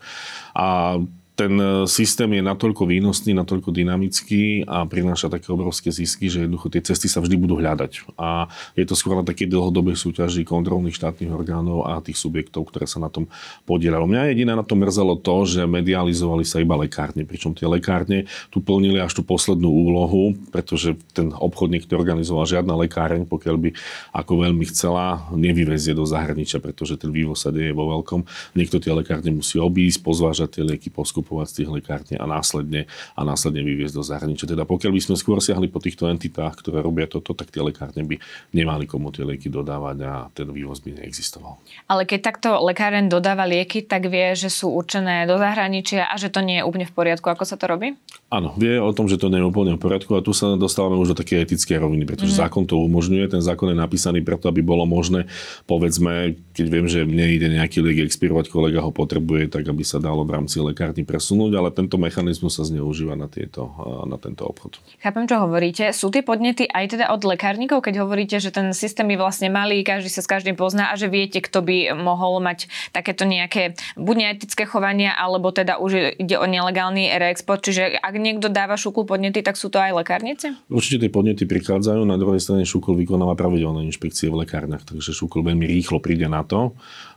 A 0.53 1.01
ten 1.35 1.59
e, 1.59 1.83
systém 1.85 2.31
je 2.31 2.41
natoľko 2.41 2.87
výnosný, 2.87 3.35
natoľko 3.35 3.75
dynamický 3.75 4.63
a 4.63 4.87
prináša 4.87 5.27
také 5.27 5.51
obrovské 5.51 5.91
zisky, 5.91 6.31
že 6.31 6.47
jednoducho 6.47 6.71
tie 6.71 6.81
cesty 6.81 7.11
sa 7.11 7.19
vždy 7.19 7.35
budú 7.35 7.59
hľadať. 7.59 8.15
A 8.15 8.47
je 8.73 8.87
to 8.87 8.95
skôr 8.95 9.19
na 9.19 9.27
také 9.27 9.43
dlhodobé 9.43 9.99
súťaži 9.99 10.47
kontrolných 10.47 10.95
štátnych 10.95 11.29
orgánov 11.29 11.83
a 11.83 11.99
tých 11.99 12.15
subjektov, 12.15 12.71
ktoré 12.71 12.87
sa 12.87 13.03
na 13.03 13.11
tom 13.11 13.27
podielali. 13.67 14.07
Mňa 14.07 14.31
jediné 14.31 14.55
na 14.55 14.63
tom 14.63 14.79
mrzelo 14.79 15.19
to, 15.19 15.43
že 15.43 15.67
medializovali 15.67 16.47
sa 16.47 16.63
iba 16.63 16.79
lekárne, 16.79 17.27
pričom 17.27 17.51
tie 17.51 17.67
lekárne 17.67 18.31
tu 18.47 18.63
plnili 18.63 19.03
až 19.03 19.19
tú 19.19 19.21
poslednú 19.27 19.67
úlohu, 19.67 20.39
pretože 20.55 20.95
ten 21.11 21.35
obchodník, 21.35 21.83
ktorý 21.83 22.07
organizoval 22.07 22.47
žiadna 22.47 22.79
lekáreň, 22.87 23.27
pokiaľ 23.27 23.55
by 23.59 23.69
ako 24.15 24.33
veľmi 24.47 24.65
chcela, 24.71 25.27
nevyvezie 25.35 25.91
do 25.91 26.07
zahraničia, 26.07 26.63
pretože 26.63 26.95
ten 26.95 27.11
vývoz 27.11 27.43
sa 27.43 27.51
deje 27.51 27.75
vo 27.75 27.91
veľkom. 27.91 28.23
Niekto 28.55 28.79
tie 28.79 28.95
lekárne 28.95 29.35
musí 29.35 29.59
obísť, 29.59 29.99
pozvážať 29.99 30.59
tie 30.59 30.63
lieky, 30.63 30.87
poskup 30.87 31.24
nakupovať 31.25 31.47
z 31.49 31.55
tých 31.57 31.69
lekární 31.73 32.15
a 32.21 32.25
následne, 32.29 32.85
a 33.17 33.21
následne 33.25 33.65
vyviezť 33.65 33.95
do 33.97 34.03
zahraničia. 34.05 34.45
Teda 34.45 34.61
pokiaľ 34.69 34.91
by 34.93 35.01
sme 35.01 35.15
skôr 35.17 35.41
siahli 35.41 35.65
po 35.73 35.81
týchto 35.81 36.05
entitách, 36.05 36.61
ktoré 36.61 36.85
robia 36.85 37.09
toto, 37.09 37.33
tak 37.33 37.49
tie 37.49 37.65
lekárne 37.65 38.05
by 38.05 38.21
nemali 38.53 38.85
komu 38.85 39.09
tie 39.09 39.25
lieky 39.25 39.49
dodávať 39.49 39.97
a 40.05 40.13
ten 40.29 40.45
vývoz 40.53 40.85
by 40.85 41.01
neexistoval. 41.01 41.57
Ale 41.89 42.05
keď 42.05 42.19
takto 42.21 42.61
lekáren 42.61 43.09
dodáva 43.09 43.49
lieky, 43.49 43.81
tak 43.81 44.05
vie, 44.05 44.37
že 44.37 44.53
sú 44.53 44.69
určené 44.69 45.25
do 45.25 45.41
zahraničia 45.41 46.05
a 46.05 46.15
že 46.21 46.29
to 46.29 46.45
nie 46.45 46.61
je 46.61 46.63
úplne 46.63 46.85
v 46.85 46.93
poriadku. 46.93 47.25
Ako 47.25 47.43
sa 47.43 47.57
to 47.57 47.65
robí? 47.65 47.97
Áno, 48.29 48.53
vie 48.53 48.77
o 48.77 48.93
tom, 48.93 49.09
že 49.09 49.17
to 49.17 49.33
nie 49.33 49.41
je 49.41 49.49
úplne 49.49 49.73
v 49.73 49.81
poriadku 49.81 50.13
a 50.13 50.21
tu 50.21 50.29
sa 50.35 50.53
dostávame 50.53 51.01
už 51.01 51.15
do 51.15 51.17
také 51.17 51.41
etické 51.41 51.81
roviny, 51.81 52.05
pretože 52.05 52.37
mm-hmm. 52.37 52.45
zákon 52.45 52.63
to 52.69 52.77
umožňuje. 52.85 53.33
Ten 53.33 53.41
zákon 53.41 53.73
je 53.73 53.77
napísaný 53.77 54.21
preto, 54.21 54.45
aby 54.45 54.61
bolo 54.61 54.85
možné, 54.85 55.25
povedzme, 55.65 56.37
keď 56.53 56.65
viem, 56.67 56.85
že 56.85 57.07
mne 57.07 57.25
ide 57.31 57.47
nejaký 57.49 57.81
liek 57.81 58.05
expirovať, 58.05 58.51
kolega 58.51 58.83
ho 58.83 58.91
potrebuje, 58.91 59.49
tak 59.49 59.65
aby 59.65 59.81
sa 59.85 60.03
dalo 60.03 60.27
v 60.27 60.35
rámci 60.35 60.59
lekárny 60.59 61.07
presunúť, 61.15 61.55
ale 61.55 61.71
tento 61.71 61.95
mechanizmus 61.95 62.59
sa 62.59 62.67
zneužíva 62.67 63.15
na, 63.15 63.31
tieto, 63.31 63.71
na 64.03 64.19
tento 64.19 64.43
obchod. 64.43 64.83
Chápem, 64.99 65.23
čo 65.23 65.39
hovoríte. 65.39 65.95
Sú 65.95 66.11
tie 66.11 66.19
podnety 66.19 66.67
aj 66.67 66.99
teda 66.99 67.15
od 67.15 67.23
lekárnikov, 67.23 67.79
keď 67.79 68.03
hovoríte, 68.03 68.43
že 68.43 68.51
ten 68.51 68.75
systém 68.75 69.07
je 69.07 69.15
vlastne 69.15 69.47
malý, 69.47 69.79
každý 69.87 70.11
sa 70.11 70.19
s 70.19 70.27
každým 70.27 70.59
pozná 70.59 70.91
a 70.91 70.99
že 70.99 71.07
viete, 71.07 71.39
kto 71.39 71.63
by 71.63 71.95
mohol 71.95 72.43
mať 72.43 72.67
takéto 72.91 73.23
nejaké 73.23 73.79
buď 73.95 74.15
neetické 74.19 74.67
chovania, 74.67 75.15
alebo 75.15 75.55
teda 75.55 75.79
už 75.79 76.19
ide 76.19 76.35
o 76.35 76.43
nelegálny 76.43 77.15
reexport. 77.15 77.63
Čiže 77.63 78.03
ak 78.03 78.13
niekto 78.19 78.51
dáva 78.51 78.75
šukul 78.75 79.07
podnety, 79.07 79.39
tak 79.39 79.55
sú 79.55 79.71
to 79.71 79.79
aj 79.79 79.95
lekárnice? 79.95 80.51
Určite 80.67 81.07
tie 81.07 81.11
podnety 81.13 81.47
prichádzajú. 81.47 82.03
Na 82.03 82.19
druhej 82.19 82.43
strane 82.43 82.67
šukul 82.67 82.99
vykonáva 82.99 83.39
pravidelné 83.39 83.87
inšpekcie 83.87 84.27
v 84.27 84.43
lekárniach, 84.43 84.83
takže 84.83 85.15
šukul 85.15 85.47
veľmi 85.47 85.63
rýchlo 85.63 86.03
príde 86.03 86.27
na 86.27 86.43
to, 86.43 86.75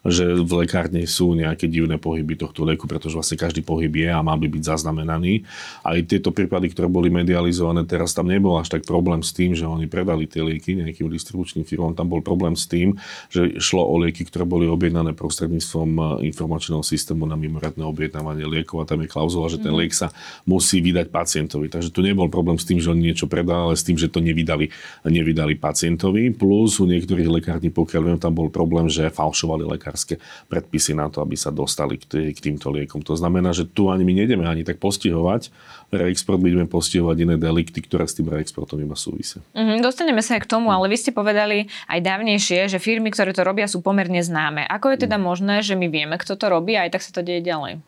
že 0.08 0.24
v 0.40 0.52
lekárni 0.64 1.04
sú 1.04 1.36
nejaké 1.36 1.68
divné 1.68 1.96
pohyby 1.96 2.34
tohto 2.34 2.64
lieku, 2.64 2.88
pretože 2.88 3.14
vlastne 3.16 3.36
každý 3.38 3.60
pohyb 3.62 3.90
je 3.92 4.08
a 4.08 4.20
mal 4.24 4.36
by 4.40 4.48
byť 4.48 4.62
zaznamenaný. 4.64 5.44
Aj 5.84 5.98
tieto 6.04 6.32
prípady, 6.34 6.72
ktoré 6.72 6.88
boli 6.88 7.12
medializované, 7.12 7.84
teraz 7.84 8.12
tam 8.12 8.28
nebol 8.28 8.56
až 8.56 8.72
tak 8.72 8.84
problém 8.84 9.20
s 9.20 9.32
tým, 9.32 9.52
že 9.52 9.68
oni 9.68 9.86
predali 9.86 10.24
tie 10.24 10.40
lieky 10.44 10.76
nejakým 10.78 11.08
distribučným 11.08 11.64
firmám. 11.68 11.94
Tam 11.96 12.08
bol 12.08 12.20
problém 12.24 12.56
s 12.56 12.66
tým, 12.66 12.96
že 13.28 13.60
šlo 13.60 13.84
o 13.84 13.96
lieky, 14.00 14.24
ktoré 14.26 14.48
boli 14.48 14.66
objednané 14.68 15.12
prostredníctvom 15.12 15.90
e, 15.96 16.02
informačného 16.32 16.82
systému 16.82 17.28
na 17.28 17.36
mimoriadne 17.36 17.84
objednávanie 17.84 18.48
liekov 18.48 18.82
a 18.82 18.88
tam 18.88 19.04
je 19.04 19.08
klauzula, 19.08 19.52
že 19.52 19.60
ten 19.60 19.72
mhm. 19.72 19.78
liek 19.84 19.92
sa 19.94 20.08
musí 20.48 20.80
vydať 20.80 21.12
pacientovi. 21.12 21.68
Takže 21.68 21.92
tu 21.92 22.00
nebol 22.00 22.32
problém 22.32 22.56
s 22.56 22.64
tým, 22.64 22.80
že 22.80 22.90
oni 22.90 23.12
niečo 23.12 23.28
predali, 23.28 23.72
ale 23.72 23.76
s 23.76 23.84
tým, 23.84 24.00
že 24.00 24.08
to 24.08 24.24
nevydali, 24.24 24.70
nevydali 25.04 25.54
pacientovi. 25.58 26.32
Plus 26.32 26.80
u 26.80 26.86
niektorých 26.88 27.28
lekární, 27.28 27.68
pokiaľ 27.68 28.02
viem, 28.02 28.18
tam 28.18 28.32
bol 28.34 28.48
problém, 28.48 28.86
že 28.88 29.12
falšovali 29.12 29.66
lekárske 29.98 30.22
predpisy 30.46 30.94
na 30.94 31.10
to, 31.10 31.18
aby 31.18 31.34
sa 31.34 31.50
dostali 31.50 31.98
k, 31.98 32.38
týmto 32.38 32.70
liekom. 32.70 33.02
To 33.02 33.18
znamená, 33.18 33.50
že 33.50 33.66
tu 33.66 33.90
ani 33.90 34.06
my 34.06 34.14
nejdeme 34.22 34.46
ani 34.46 34.62
tak 34.62 34.78
postihovať 34.78 35.50
reexport, 35.90 36.38
budeme 36.38 36.70
postihovať 36.70 37.16
iné 37.26 37.34
delikty, 37.34 37.82
ktoré 37.82 38.06
s 38.06 38.14
tým 38.14 38.30
reexportom 38.30 38.78
iba 38.78 38.94
súvisia. 38.94 39.42
Mm-hmm, 39.58 39.82
dostaneme 39.82 40.22
sa 40.22 40.38
aj 40.38 40.46
k 40.46 40.50
tomu, 40.50 40.70
ale 40.70 40.86
vy 40.86 40.96
ste 41.00 41.10
povedali 41.10 41.66
aj 41.90 41.98
dávnejšie, 41.98 42.70
že 42.70 42.78
firmy, 42.78 43.10
ktoré 43.10 43.34
to 43.34 43.42
robia, 43.42 43.66
sú 43.66 43.82
pomerne 43.82 44.22
známe. 44.22 44.68
Ako 44.68 44.94
je 44.94 45.08
teda 45.08 45.18
mm. 45.18 45.24
možné, 45.24 45.54
že 45.64 45.74
my 45.74 45.88
vieme, 45.90 46.14
kto 46.20 46.38
to 46.38 46.46
robí 46.46 46.78
a 46.78 46.86
aj 46.86 46.94
tak 46.94 47.02
sa 47.02 47.10
to 47.10 47.24
deje 47.24 47.42
ďalej? 47.42 47.82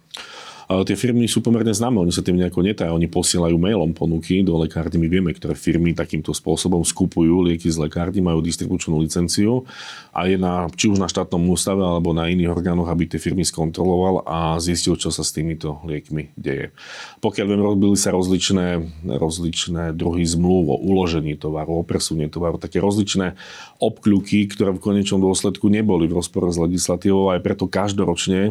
Tie 0.87 0.95
firmy 0.95 1.27
sú 1.27 1.43
pomerne 1.43 1.75
známe, 1.75 1.99
oni 1.99 2.15
sa 2.15 2.23
tým 2.23 2.39
nejako 2.39 2.62
netajú, 2.62 2.95
oni 2.95 3.11
posielajú 3.11 3.59
mailom 3.59 3.91
ponuky 3.91 4.47
do 4.47 4.55
lekárny. 4.55 5.03
My 5.03 5.11
vieme, 5.11 5.35
ktoré 5.35 5.59
firmy 5.59 5.99
takýmto 5.99 6.31
spôsobom 6.31 6.87
skupujú 6.87 7.43
lieky 7.43 7.67
z 7.67 7.75
lekárny, 7.75 8.23
majú 8.23 8.39
distribučnú 8.39 9.03
licenciu 9.03 9.67
a 10.15 10.31
je 10.31 10.39
na, 10.39 10.71
či 10.71 10.87
už 10.87 11.03
na 11.03 11.11
štátnom 11.11 11.43
ústave 11.50 11.83
alebo 11.83 12.15
na 12.15 12.31
iných 12.31 12.55
orgánoch, 12.55 12.87
aby 12.87 13.11
tie 13.11 13.19
firmy 13.19 13.43
skontroloval 13.43 14.23
a 14.23 14.62
zistil, 14.62 14.95
čo 14.95 15.11
sa 15.11 15.27
s 15.27 15.35
týmito 15.35 15.83
liekmi 15.83 16.31
deje. 16.39 16.71
Pokiaľ 17.19 17.47
viem, 17.50 17.62
robili 17.67 17.99
sa 17.99 18.15
rozličné, 18.15 18.79
rozličné 19.11 19.91
druhy 19.91 20.23
zmluv 20.23 20.71
o 20.71 20.77
uložení 20.79 21.35
tovaru, 21.35 21.83
o 21.83 21.87
presunie 21.87 22.31
tovaru, 22.31 22.62
také 22.62 22.79
rozličné 22.79 23.35
obkľuky, 23.83 24.47
ktoré 24.55 24.71
v 24.77 24.83
konečnom 24.83 25.19
dôsledku 25.19 25.67
neboli 25.67 26.07
v 26.07 26.15
rozpore 26.15 26.47
s 26.53 26.62
legislatívou, 26.62 27.35
aj 27.35 27.41
preto 27.43 27.67
každoročne 27.67 28.41
e, 28.43 28.50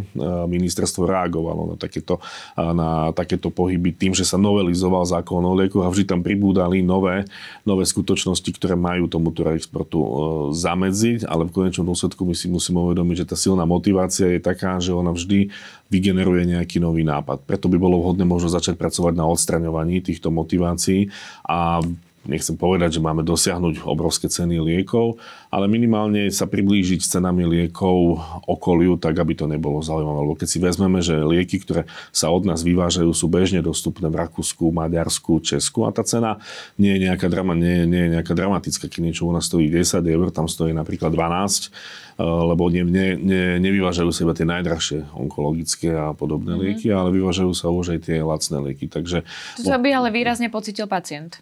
ministerstvo 0.49 1.05
reagovalo 1.05 1.73
na 1.73 1.75
takéto 1.77 2.08
takéto, 2.09 2.15
na 2.57 3.13
takéto 3.13 3.53
pohyby 3.53 3.93
tým, 3.93 4.17
že 4.17 4.25
sa 4.25 4.41
novelizoval 4.41 5.05
zákon 5.05 5.45
o 5.45 5.53
liekoch 5.53 5.85
a 5.85 5.93
vždy 5.93 6.05
tam 6.09 6.21
pribúdali 6.25 6.81
nové, 6.81 7.29
nové 7.61 7.85
skutočnosti, 7.85 8.49
ktoré 8.57 8.73
majú 8.73 9.05
tomuto 9.05 9.45
exportu 9.53 9.99
e, 10.01 10.09
zamedziť, 10.57 11.29
ale 11.29 11.45
v 11.45 11.53
konečnom 11.53 11.85
dôsledku 11.85 12.25
my 12.25 12.33
si 12.33 12.49
musíme 12.49 12.81
uvedomiť, 12.81 13.25
že 13.25 13.29
tá 13.29 13.35
silná 13.37 13.69
motivácia 13.69 14.33
je 14.33 14.41
taká, 14.41 14.81
že 14.81 14.95
ona 14.95 15.13
vždy 15.13 15.53
vygeneruje 15.89 16.57
nejaký 16.57 16.77
nový 16.81 17.01
nápad. 17.05 17.45
Preto 17.45 17.65
by 17.69 17.77
bolo 17.81 18.01
vhodné 18.01 18.25
možno 18.25 18.49
začať 18.49 18.77
pracovať 18.77 19.13
na 19.17 19.25
odstraňovaní 19.25 20.05
týchto 20.05 20.29
motivácií 20.29 21.09
a 21.45 21.81
nechcem 22.27 22.59
povedať, 22.59 22.99
že 22.99 23.01
máme 23.03 23.23
dosiahnuť 23.23 23.88
obrovské 23.88 24.27
ceny 24.27 24.59
liekov, 24.59 25.21
ale 25.47 25.71
minimálne 25.71 26.27
sa 26.29 26.45
priblížiť 26.45 27.07
cenami 27.07 27.47
liekov 27.47 28.19
okoliu, 28.43 28.99
tak 28.99 29.15
aby 29.17 29.33
to 29.33 29.45
nebolo 29.47 29.79
zaujímavé. 29.79 30.19
Lebo 30.27 30.35
keď 30.35 30.47
si 30.47 30.59
vezmeme, 30.59 30.99
že 30.99 31.15
lieky, 31.15 31.63
ktoré 31.63 31.88
sa 32.11 32.27
od 32.29 32.43
nás 32.43 32.61
vyvážajú, 32.61 33.09
sú 33.15 33.31
bežne 33.31 33.63
dostupné 33.63 34.11
v 34.11 34.19
Rakúsku, 34.19 34.67
Maďarsku, 34.69 35.39
Česku 35.39 35.88
a 35.88 35.95
tá 35.95 36.03
cena 36.03 36.38
nie 36.75 36.95
je 36.95 37.07
nejaká, 37.07 37.31
drama, 37.31 37.55
nie, 37.55 37.88
nie 37.88 38.07
je 38.07 38.09
nejaká 38.19 38.35
dramatická. 38.35 38.91
Keď 38.91 38.99
niečo 38.99 39.23
u 39.25 39.31
nás 39.31 39.47
stojí 39.47 39.71
10 39.71 40.03
eur, 40.03 40.27
tam 40.29 40.51
stojí 40.51 40.75
napríklad 40.75 41.15
12, 41.15 41.15
eh, 41.15 42.23
lebo 42.23 42.67
ne, 42.67 42.83
ne, 42.83 43.07
ne, 43.15 43.43
nevyvážajú 43.63 44.09
sa 44.11 44.23
iba 44.27 44.33
tie 44.35 44.47
najdrahšie 44.47 44.99
onkologické 45.15 45.95
a 45.95 46.11
podobné 46.11 46.53
mm-hmm. 46.53 46.65
lieky, 46.75 46.88
ale 46.91 47.15
vyvážajú 47.15 47.51
sa 47.55 47.71
už 47.71 47.95
aj 47.95 47.99
tie 48.11 48.17
lacné 48.19 48.57
lieky. 48.69 48.91
Takže, 48.91 49.23
to 49.57 49.71
by 49.79 49.89
ale 49.95 50.11
výrazne 50.11 50.51
pocítil 50.51 50.85
pacient. 50.85 51.39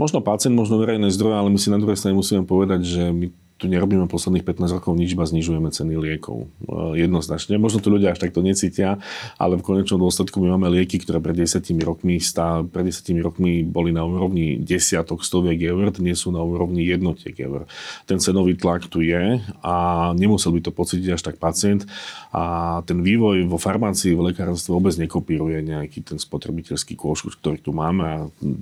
Možno 0.00 0.24
pacient, 0.24 0.56
možno 0.56 0.80
verejné 0.80 1.12
zdroje, 1.12 1.36
ale 1.36 1.48
my 1.52 1.58
si 1.60 1.68
na 1.68 1.80
druhej 1.80 1.98
strane 2.00 2.16
musíme 2.16 2.48
povedať, 2.48 2.80
že 2.84 3.02
my 3.12 3.28
tu 3.62 3.70
nerobíme 3.70 4.10
posledných 4.10 4.42
15 4.42 4.82
rokov 4.82 4.98
nič, 4.98 5.14
iba 5.14 5.22
znižujeme 5.22 5.70
ceny 5.70 5.94
liekov. 5.94 6.50
E, 6.66 6.98
jednoznačne. 6.98 7.62
Možno 7.62 7.78
tu 7.78 7.94
ľudia 7.94 8.10
až 8.10 8.18
takto 8.18 8.42
necítia, 8.42 8.98
ale 9.38 9.54
v 9.54 9.62
konečnom 9.62 10.02
dôsledku 10.02 10.42
my 10.42 10.58
máme 10.58 10.74
lieky, 10.74 10.98
ktoré 10.98 11.22
pred 11.22 11.38
10 11.38 11.62
rokmi, 11.86 12.18
stá, 12.18 12.66
pred 12.66 12.90
10 12.90 13.22
rokmi 13.22 13.62
boli 13.62 13.94
na 13.94 14.02
úrovni 14.02 14.58
desiatok, 14.58 15.22
stoviek 15.22 15.62
eur, 15.70 15.94
dnes 15.94 16.18
sú 16.18 16.34
na 16.34 16.42
úrovni 16.42 16.82
jednotiek 16.82 17.38
eur. 17.38 17.70
Ten 18.10 18.18
cenový 18.18 18.58
tlak 18.58 18.90
tu 18.90 18.98
je 18.98 19.38
a 19.62 19.74
nemusel 20.18 20.50
by 20.58 20.60
to 20.66 20.74
pocítiť 20.74 21.14
až 21.14 21.22
tak 21.22 21.38
pacient 21.38 21.86
a 22.34 22.80
ten 22.82 22.98
vývoj 22.98 23.46
vo 23.46 23.62
farmácii, 23.62 24.18
v 24.18 24.34
lekárstve 24.34 24.74
vôbec 24.74 24.98
nekopíruje 24.98 25.62
nejaký 25.62 26.02
ten 26.02 26.18
spotrebiteľský 26.18 26.98
kôš, 26.98 27.30
ktorý 27.38 27.62
tu 27.62 27.70
máme 27.70 28.02
a 28.02 28.16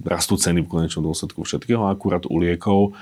rastú 0.04 0.36
ceny 0.36 0.66
v 0.66 0.68
konečnom 0.68 1.06
dôsledku 1.06 1.46
všetkého. 1.46 1.88
Akurát 1.88 2.28
u 2.28 2.36
liekov 2.36 2.92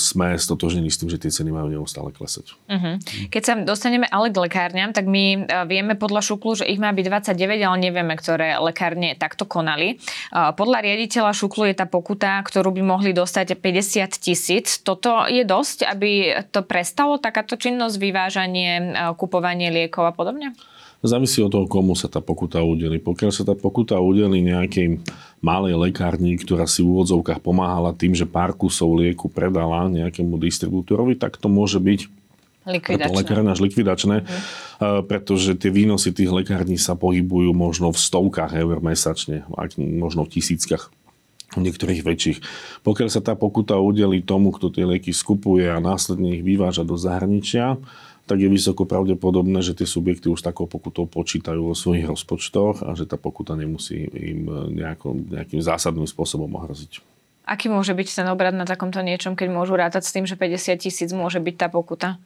sme 0.00 0.32
stotožnení 0.40 0.88
s 0.88 0.96
tým, 0.96 1.12
že 1.12 1.20
tie 1.20 1.28
ceny 1.28 1.52
majú 1.52 1.68
neustále 1.68 2.08
klesať. 2.08 2.56
Uh-huh. 2.72 2.96
Keď 3.28 3.42
sa 3.44 3.54
dostaneme 3.60 4.08
ale 4.08 4.32
k 4.32 4.40
lekárňam, 4.40 4.96
tak 4.96 5.04
my 5.04 5.44
uh, 5.44 5.68
vieme 5.68 5.92
podľa 5.92 6.24
Šuklu, 6.24 6.56
že 6.56 6.64
ich 6.64 6.80
má 6.80 6.88
byť 6.96 7.36
29, 7.36 7.68
ale 7.68 7.76
nevieme, 7.76 8.16
ktoré 8.16 8.56
lekárne 8.56 9.12
takto 9.12 9.44
konali. 9.44 10.00
Uh, 10.32 10.56
podľa 10.56 10.80
riaditeľa 10.80 11.36
Šuklu 11.36 11.68
je 11.68 11.76
tá 11.76 11.84
pokuta, 11.84 12.40
ktorú 12.40 12.72
by 12.72 12.82
mohli 12.82 13.12
dostať 13.12 13.60
50 13.60 14.08
tisíc. 14.16 14.80
Toto 14.80 15.28
je 15.28 15.44
dosť, 15.44 15.84
aby 15.84 16.40
to 16.48 16.64
prestalo, 16.64 17.20
takáto 17.20 17.60
činnosť, 17.60 18.00
vyvážanie, 18.00 18.96
kupovanie 19.20 19.68
liekov 19.68 20.08
a 20.08 20.12
podobne? 20.16 20.56
Závisí 21.04 21.44
od 21.44 21.52
toho, 21.52 21.66
komu 21.68 21.92
sa 21.92 22.08
tá 22.08 22.24
pokuta 22.24 22.64
udeli. 22.64 22.96
Pokiaľ 22.96 23.30
sa 23.30 23.44
tá 23.44 23.52
pokuta 23.52 24.00
udeli 24.00 24.40
nejakej 24.40 25.04
malej 25.44 25.76
lekárni, 25.76 26.40
ktorá 26.40 26.64
si 26.64 26.80
v 26.80 26.96
úvodzovkách 26.96 27.44
pomáhala 27.44 27.92
tým, 27.92 28.16
že 28.16 28.24
pár 28.24 28.56
kusov 28.56 28.96
lieku 28.96 29.28
predala 29.28 29.86
nejakému 29.92 30.40
distribútorovi, 30.40 31.20
tak 31.20 31.36
to 31.36 31.52
môže 31.52 31.76
byť 31.78 32.00
Likvidačné. 32.66 33.14
lekárne 33.14 33.54
až 33.54 33.62
likvidačné, 33.62 34.16
mm. 34.26 35.06
pretože 35.06 35.54
tie 35.54 35.70
výnosy 35.70 36.10
tých 36.10 36.34
lekární 36.34 36.74
sa 36.74 36.98
pohybujú 36.98 37.54
možno 37.54 37.94
v 37.94 37.98
stovkách 38.02 38.58
eur 38.58 38.82
mesačne, 38.82 39.46
možno 39.78 40.26
v 40.26 40.32
tisíckach 40.34 40.90
niektorých 41.54 42.02
väčších. 42.02 42.38
Pokiaľ 42.82 43.08
sa 43.08 43.22
tá 43.22 43.38
pokuta 43.38 43.78
udeli 43.78 44.18
tomu, 44.18 44.50
kto 44.50 44.74
tie 44.74 44.82
lieky 44.82 45.14
skupuje 45.14 45.70
a 45.70 45.78
následne 45.78 46.34
ich 46.34 46.42
vyváža 46.42 46.82
do 46.82 46.98
zahraničia, 46.98 47.78
tak 48.26 48.42
je 48.42 48.50
vysoko 48.50 48.84
pravdepodobné, 48.84 49.62
že 49.62 49.78
tie 49.78 49.86
subjekty 49.86 50.26
už 50.26 50.42
takou 50.42 50.66
pokutou 50.66 51.06
počítajú 51.06 51.70
vo 51.70 51.78
svojich 51.78 52.10
rozpočtoch 52.10 52.82
a 52.82 52.92
že 52.98 53.06
tá 53.06 53.14
pokuta 53.14 53.54
nemusí 53.54 54.10
im 54.10 54.50
nejako, 54.74 55.14
nejakým 55.30 55.62
zásadným 55.62 56.10
spôsobom 56.10 56.50
ohroziť. 56.58 57.00
Aký 57.46 57.70
môže 57.70 57.94
byť 57.94 58.08
ten 58.10 58.26
obrad 58.26 58.58
na 58.58 58.66
takomto 58.66 58.98
niečom, 59.06 59.38
keď 59.38 59.48
môžu 59.54 59.78
rátať 59.78 60.02
s 60.02 60.10
tým, 60.10 60.26
že 60.26 60.34
50 60.34 60.82
tisíc 60.82 61.14
môže 61.14 61.38
byť 61.38 61.54
tá 61.54 61.70
pokuta? 61.70 62.18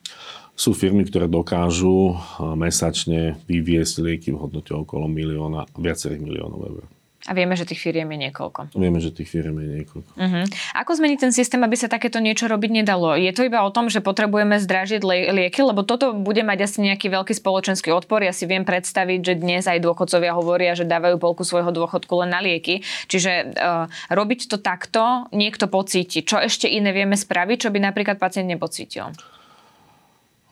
Sú 0.56 0.72
firmy, 0.72 1.04
ktoré 1.04 1.28
dokážu 1.28 2.16
mesačne 2.40 3.36
vyviesť 3.44 4.00
lieky 4.00 4.32
v 4.32 4.40
hodnote 4.40 4.72
okolo 4.72 5.04
milióna, 5.12 5.68
viacerých 5.76 6.24
miliónov 6.24 6.60
eur. 6.72 6.84
A 7.28 7.36
vieme, 7.36 7.52
že 7.52 7.68
tých 7.68 7.84
firiem 7.84 8.08
je 8.16 8.18
niekoľko. 8.28 8.72
Vieme, 8.72 8.96
že 8.96 9.12
tých 9.12 9.28
firiem 9.28 9.52
je 9.60 9.84
niekoľko. 9.84 10.10
Uh-huh. 10.16 10.44
Ako 10.72 10.96
zmeniť 10.96 11.18
ten 11.20 11.32
systém, 11.36 11.60
aby 11.60 11.76
sa 11.76 11.92
takéto 11.92 12.16
niečo 12.16 12.48
robiť 12.48 12.80
nedalo? 12.80 13.12
Je 13.12 13.28
to 13.36 13.44
iba 13.44 13.60
o 13.60 13.68
tom, 13.68 13.92
že 13.92 14.00
potrebujeme 14.00 14.56
zdražiť 14.56 15.04
lieky, 15.04 15.60
lebo 15.60 15.84
toto 15.84 16.16
bude 16.16 16.40
mať 16.40 16.64
asi 16.64 16.80
nejaký 16.80 17.12
veľký 17.12 17.36
spoločenský 17.36 17.92
odpor. 17.92 18.24
Ja 18.24 18.32
si 18.32 18.48
viem 18.48 18.64
predstaviť, 18.64 19.20
že 19.20 19.34
dnes 19.36 19.68
aj 19.68 19.84
dôchodcovia 19.84 20.32
hovoria, 20.32 20.72
že 20.72 20.88
dávajú 20.88 21.20
polku 21.20 21.44
svojho 21.44 21.68
dôchodku 21.68 22.24
len 22.24 22.32
na 22.32 22.40
lieky. 22.40 22.80
Čiže 23.12 23.52
uh, 23.52 23.84
robiť 24.08 24.48
to 24.48 24.56
takto 24.56 25.28
niekto 25.36 25.68
pocíti. 25.68 26.24
Čo 26.24 26.40
ešte 26.40 26.72
iné 26.72 26.88
vieme 26.96 27.20
spraviť, 27.20 27.68
čo 27.68 27.70
by 27.70 27.84
napríklad 27.84 28.16
pacient 28.16 28.48
nepocítil? 28.48 29.12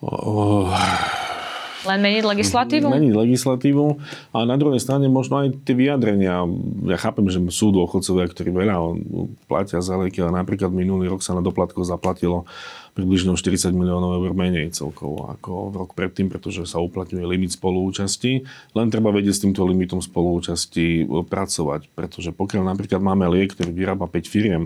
Oh 0.05 0.69
len 1.87 1.99
meniť 2.03 2.23
legislatívu? 2.27 2.87
Meniť 2.91 3.13
legislatívu 3.15 3.85
a 4.35 4.37
na 4.43 4.55
druhej 4.59 4.83
strane 4.83 5.07
možno 5.07 5.39
aj 5.45 5.63
tie 5.63 5.75
vyjadrenia. 5.77 6.43
Ja 6.89 6.97
chápem, 6.99 7.27
že 7.31 7.39
sú 7.53 7.71
dôchodcovia, 7.71 8.27
ktorí 8.27 8.49
veľa 8.51 8.75
platia 9.47 9.79
za 9.79 9.95
lieky, 9.95 10.19
ale 10.19 10.43
napríklad 10.43 10.73
minulý 10.73 11.07
rok 11.07 11.23
sa 11.23 11.37
na 11.37 11.43
doplatko 11.45 11.87
zaplatilo 11.87 12.43
približne 12.99 13.31
40 13.31 13.71
miliónov 13.71 14.19
eur 14.19 14.35
menej 14.35 14.75
celkovo 14.75 15.31
ako 15.31 15.71
v 15.71 15.75
rok 15.79 15.91
predtým, 15.95 16.27
pretože 16.27 16.67
sa 16.67 16.83
uplatňuje 16.83 17.23
limit 17.23 17.55
spoluúčasti. 17.55 18.43
Len 18.75 18.87
treba 18.91 19.15
vedieť 19.15 19.33
s 19.39 19.43
týmto 19.47 19.63
limitom 19.63 20.03
spoluúčasti 20.03 21.07
e, 21.07 21.23
pracovať, 21.23 21.87
pretože 21.95 22.35
pokiaľ 22.35 22.67
napríklad 22.75 22.99
máme 22.99 23.31
liek, 23.31 23.55
ktorý 23.55 23.71
vyrába 23.71 24.11
5 24.11 24.27
firiem, 24.27 24.63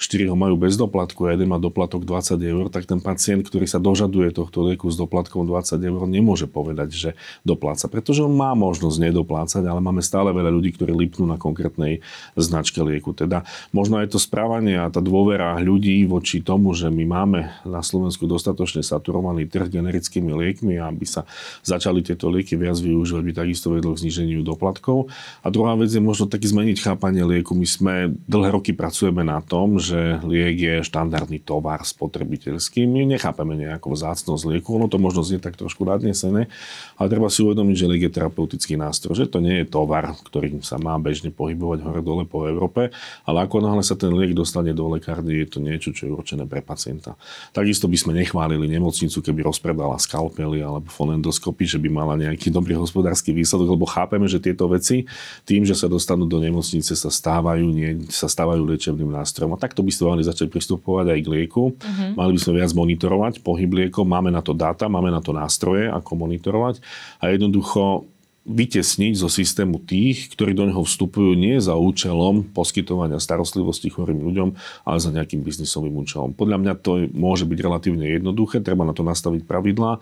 4 0.00 0.32
ho 0.32 0.36
majú 0.38 0.56
bez 0.56 0.80
doplatku 0.80 1.28
a 1.28 1.36
jeden 1.36 1.52
má 1.52 1.60
doplatok 1.60 2.08
20 2.08 2.40
eur, 2.40 2.64
tak 2.72 2.88
ten 2.88 3.04
pacient, 3.04 3.44
ktorý 3.44 3.68
sa 3.68 3.76
dožaduje 3.76 4.32
tohto 4.32 4.64
lieku 4.64 4.88
s 4.88 4.96
doplatkom 4.96 5.44
20 5.44 5.76
eur, 5.84 6.00
nemôže 6.08 6.48
povedať, 6.48 6.88
že 6.96 7.10
dopláca, 7.44 7.84
pretože 7.92 8.24
on 8.24 8.32
má 8.32 8.56
možnosť 8.56 8.96
nedoplácať, 9.12 9.62
ale 9.68 9.84
máme 9.84 10.00
stále 10.00 10.32
veľa 10.32 10.48
ľudí, 10.48 10.72
ktorí 10.72 10.96
lipnú 10.96 11.28
na 11.28 11.36
konkrétnej 11.36 12.00
značke 12.32 12.80
lieku. 12.80 13.12
Teda 13.12 13.44
možno 13.76 14.00
aj 14.00 14.14
to 14.14 14.18
správanie 14.22 14.80
a 14.80 14.88
tá 14.88 15.04
dôvera 15.04 15.60
ľudí 15.60 16.06
voči 16.08 16.40
tomu, 16.40 16.72
že 16.72 16.88
my 16.88 17.04
máme 17.04 17.40
na 17.74 17.82
Slovensku 17.82 18.30
dostatočne 18.30 18.86
saturovaný 18.86 19.50
trh 19.50 19.66
generickými 19.66 20.30
liekmi 20.30 20.84
aby 20.84 21.04
sa 21.08 21.26
začali 21.64 22.04
tieto 22.04 22.28
lieky 22.28 22.54
viac 22.54 22.76
využívať, 22.78 23.22
by 23.24 23.32
takisto 23.34 23.72
vedlo 23.72 23.96
k 23.96 24.06
zniženiu 24.06 24.44
doplatkov. 24.44 25.08
A 25.40 25.48
druhá 25.48 25.74
vec 25.74 25.90
je 25.90 25.98
možno 25.98 26.28
taký 26.28 26.46
zmeniť 26.52 26.78
chápanie 26.84 27.24
lieku. 27.24 27.56
My 27.56 27.66
sme 27.66 27.94
dlhé 28.28 28.54
roky 28.54 28.76
pracujeme 28.76 29.24
na 29.24 29.40
tom, 29.40 29.80
že 29.80 30.20
liek 30.22 30.56
je 30.60 30.74
štandardný 30.86 31.40
tovar 31.42 31.82
spotrebiteľský. 31.82 32.84
My 32.84 33.08
nechápeme 33.08 33.56
nejakú 33.56 33.90
vzácnosť 33.90 34.44
lieku, 34.46 34.76
ono 34.76 34.86
to 34.86 35.00
možno 35.00 35.24
znie 35.24 35.40
tak 35.40 35.56
trošku 35.56 35.82
nadnesené, 35.88 36.52
ale 37.00 37.06
treba 37.08 37.32
si 37.32 37.40
uvedomiť, 37.42 37.76
že 37.76 37.90
liek 37.90 38.02
je 38.06 38.12
terapeutický 38.12 38.76
nástroj, 38.76 39.16
že 39.16 39.26
to 39.26 39.40
nie 39.40 39.64
je 39.64 39.66
tovar, 39.66 40.12
ktorým 40.28 40.60
sa 40.60 40.76
má 40.76 40.94
bežne 41.00 41.32
pohybovať 41.32 41.82
hore-dole 41.82 42.24
po 42.28 42.44
Európe, 42.46 42.92
ale 43.24 43.38
ako 43.44 43.64
náhle 43.64 43.82
sa 43.82 43.96
ten 43.96 44.12
liek 44.12 44.36
dostane 44.36 44.76
do 44.76 44.86
lekárny, 44.92 45.42
je 45.44 45.48
to 45.48 45.58
niečo, 45.58 45.90
čo 45.90 46.06
je 46.06 46.12
určené 46.12 46.44
pre 46.44 46.60
pacienta. 46.60 47.16
Takisto 47.64 47.88
by 47.88 47.96
sme 47.96 48.12
nechválili 48.20 48.68
nemocnicu, 48.68 49.24
keby 49.24 49.40
rozpredala 49.48 49.96
skalpely 49.96 50.60
alebo 50.60 50.84
fonendoskopy, 50.92 51.64
že 51.64 51.80
by 51.80 51.88
mala 51.88 52.12
nejaký 52.20 52.52
dobrý 52.52 52.76
hospodársky 52.76 53.32
výsledok, 53.32 53.72
lebo 53.72 53.88
chápeme, 53.88 54.28
že 54.28 54.36
tieto 54.36 54.68
veci 54.68 55.08
tým, 55.48 55.64
že 55.64 55.72
sa 55.72 55.88
dostanú 55.88 56.28
do 56.28 56.36
nemocnice, 56.44 56.92
sa 56.92 57.08
stávajú, 57.08 57.64
nie, 57.72 58.04
sa 58.12 58.28
stávajú 58.28 58.68
liečebným 58.68 59.08
nástrojom. 59.08 59.56
A 59.56 59.58
takto 59.58 59.80
by 59.80 59.88
ste 59.88 60.04
mali 60.04 60.20
začať 60.20 60.52
pristupovať 60.52 61.16
aj 61.16 61.20
k 61.24 61.28
lieku. 61.32 61.72
Uh-huh. 61.72 62.12
Mali 62.12 62.36
by 62.36 62.40
sme 62.44 62.52
viac 62.60 62.70
monitorovať 62.76 63.40
pohyb 63.40 63.72
liekov, 63.72 64.04
máme 64.04 64.28
na 64.28 64.44
to 64.44 64.52
dáta, 64.52 64.84
máme 64.84 65.08
na 65.08 65.24
to 65.24 65.32
nástroje, 65.32 65.88
ako 65.88 66.20
monitorovať 66.20 66.84
a 67.24 67.32
jednoducho 67.32 68.04
vytesniť 68.44 69.16
zo 69.16 69.32
systému 69.32 69.80
tých, 69.80 70.28
ktorí 70.36 70.52
do 70.52 70.68
neho 70.68 70.84
vstupujú 70.84 71.32
nie 71.32 71.56
za 71.64 71.80
účelom 71.80 72.44
poskytovania 72.52 73.16
starostlivosti 73.16 73.88
chorým 73.88 74.20
ľuďom, 74.20 74.48
ale 74.84 74.98
za 75.00 75.08
nejakým 75.08 75.40
biznisovým 75.40 75.96
účelom. 75.96 76.36
Podľa 76.36 76.60
mňa 76.60 76.72
to 76.84 77.08
môže 77.16 77.48
byť 77.48 77.58
relatívne 77.64 78.04
jednoduché, 78.04 78.60
treba 78.60 78.84
na 78.84 78.92
to 78.92 79.00
nastaviť 79.00 79.48
pravidlá, 79.48 79.96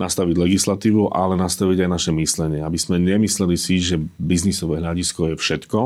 nastaviť 0.00 0.34
legislatívu, 0.40 1.12
ale 1.12 1.36
nastaviť 1.36 1.84
aj 1.84 1.90
naše 1.92 2.12
myslenie, 2.16 2.64
aby 2.64 2.78
sme 2.80 2.96
nemysleli 2.96 3.60
si, 3.60 3.76
že 3.76 4.00
biznisové 4.16 4.80
hľadisko 4.80 5.32
je 5.32 5.34
všetko, 5.36 5.80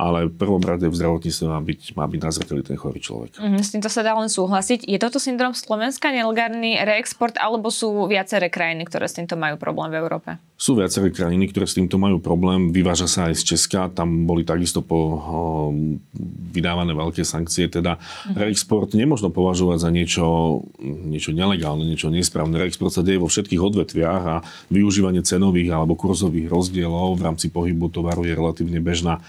ale 0.00 0.32
v 0.32 0.34
prvom 0.34 0.64
rade 0.64 0.88
v 0.88 0.96
zdravotníctve 0.96 1.44
má 1.44 1.60
byť, 1.60 1.80
má 1.92 2.04
byť 2.08 2.20
na 2.24 2.30
zreteli 2.32 2.62
ten 2.64 2.80
chorý 2.80 3.04
človek. 3.04 3.36
Mm, 3.36 3.60
s 3.60 3.68
týmto 3.76 3.92
sa 3.92 4.00
dá 4.00 4.16
len 4.16 4.32
súhlasiť. 4.32 4.88
Je 4.88 4.96
toto 4.96 5.20
syndrom 5.20 5.52
Slovenska, 5.52 6.08
nelegálny 6.08 6.80
reexport, 6.80 7.36
alebo 7.36 7.68
sú 7.68 8.08
viaceré 8.08 8.48
krajiny, 8.48 8.88
ktoré 8.88 9.04
s 9.04 9.20
týmto 9.20 9.36
majú 9.36 9.60
problém 9.60 9.92
v 9.92 10.00
Európe? 10.00 10.40
Sú 10.56 10.72
viaceré 10.76 11.12
krajiny, 11.12 11.52
ktoré 11.52 11.68
s 11.68 11.76
týmto 11.76 12.00
majú 12.00 12.16
problém. 12.16 12.72
Vyváža 12.72 13.08
sa 13.08 13.20
aj 13.28 13.44
z 13.44 13.56
Česka. 13.56 13.92
Tam 13.92 14.24
boli 14.24 14.44
takisto 14.44 14.80
po 14.80 14.96
o, 14.96 15.16
vydávané 16.52 16.96
veľké 16.96 17.20
sankcie. 17.20 17.68
Teda 17.68 18.00
mm. 18.00 18.40
reexport 18.40 18.96
nemôžno 18.96 19.28
považovať 19.28 19.84
za 19.84 19.90
niečo, 19.92 20.24
niečo 20.80 21.36
nelegálne, 21.36 21.84
niečo 21.84 22.08
nesprávne. 22.08 22.56
Reexport 22.56 22.92
sa 22.92 23.04
deje 23.04 23.20
vo 23.20 23.28
všetkých 23.28 23.60
odvetviach 23.60 24.22
a 24.24 24.36
využívanie 24.72 25.20
cenových 25.20 25.76
alebo 25.76 25.92
kurzových 25.96 26.48
rozdielov 26.48 27.20
v 27.20 27.24
rámci 27.24 27.52
pohybu 27.52 27.92
tovaru 27.92 28.24
je 28.24 28.32
relatívne 28.32 28.80
bežná 28.80 29.20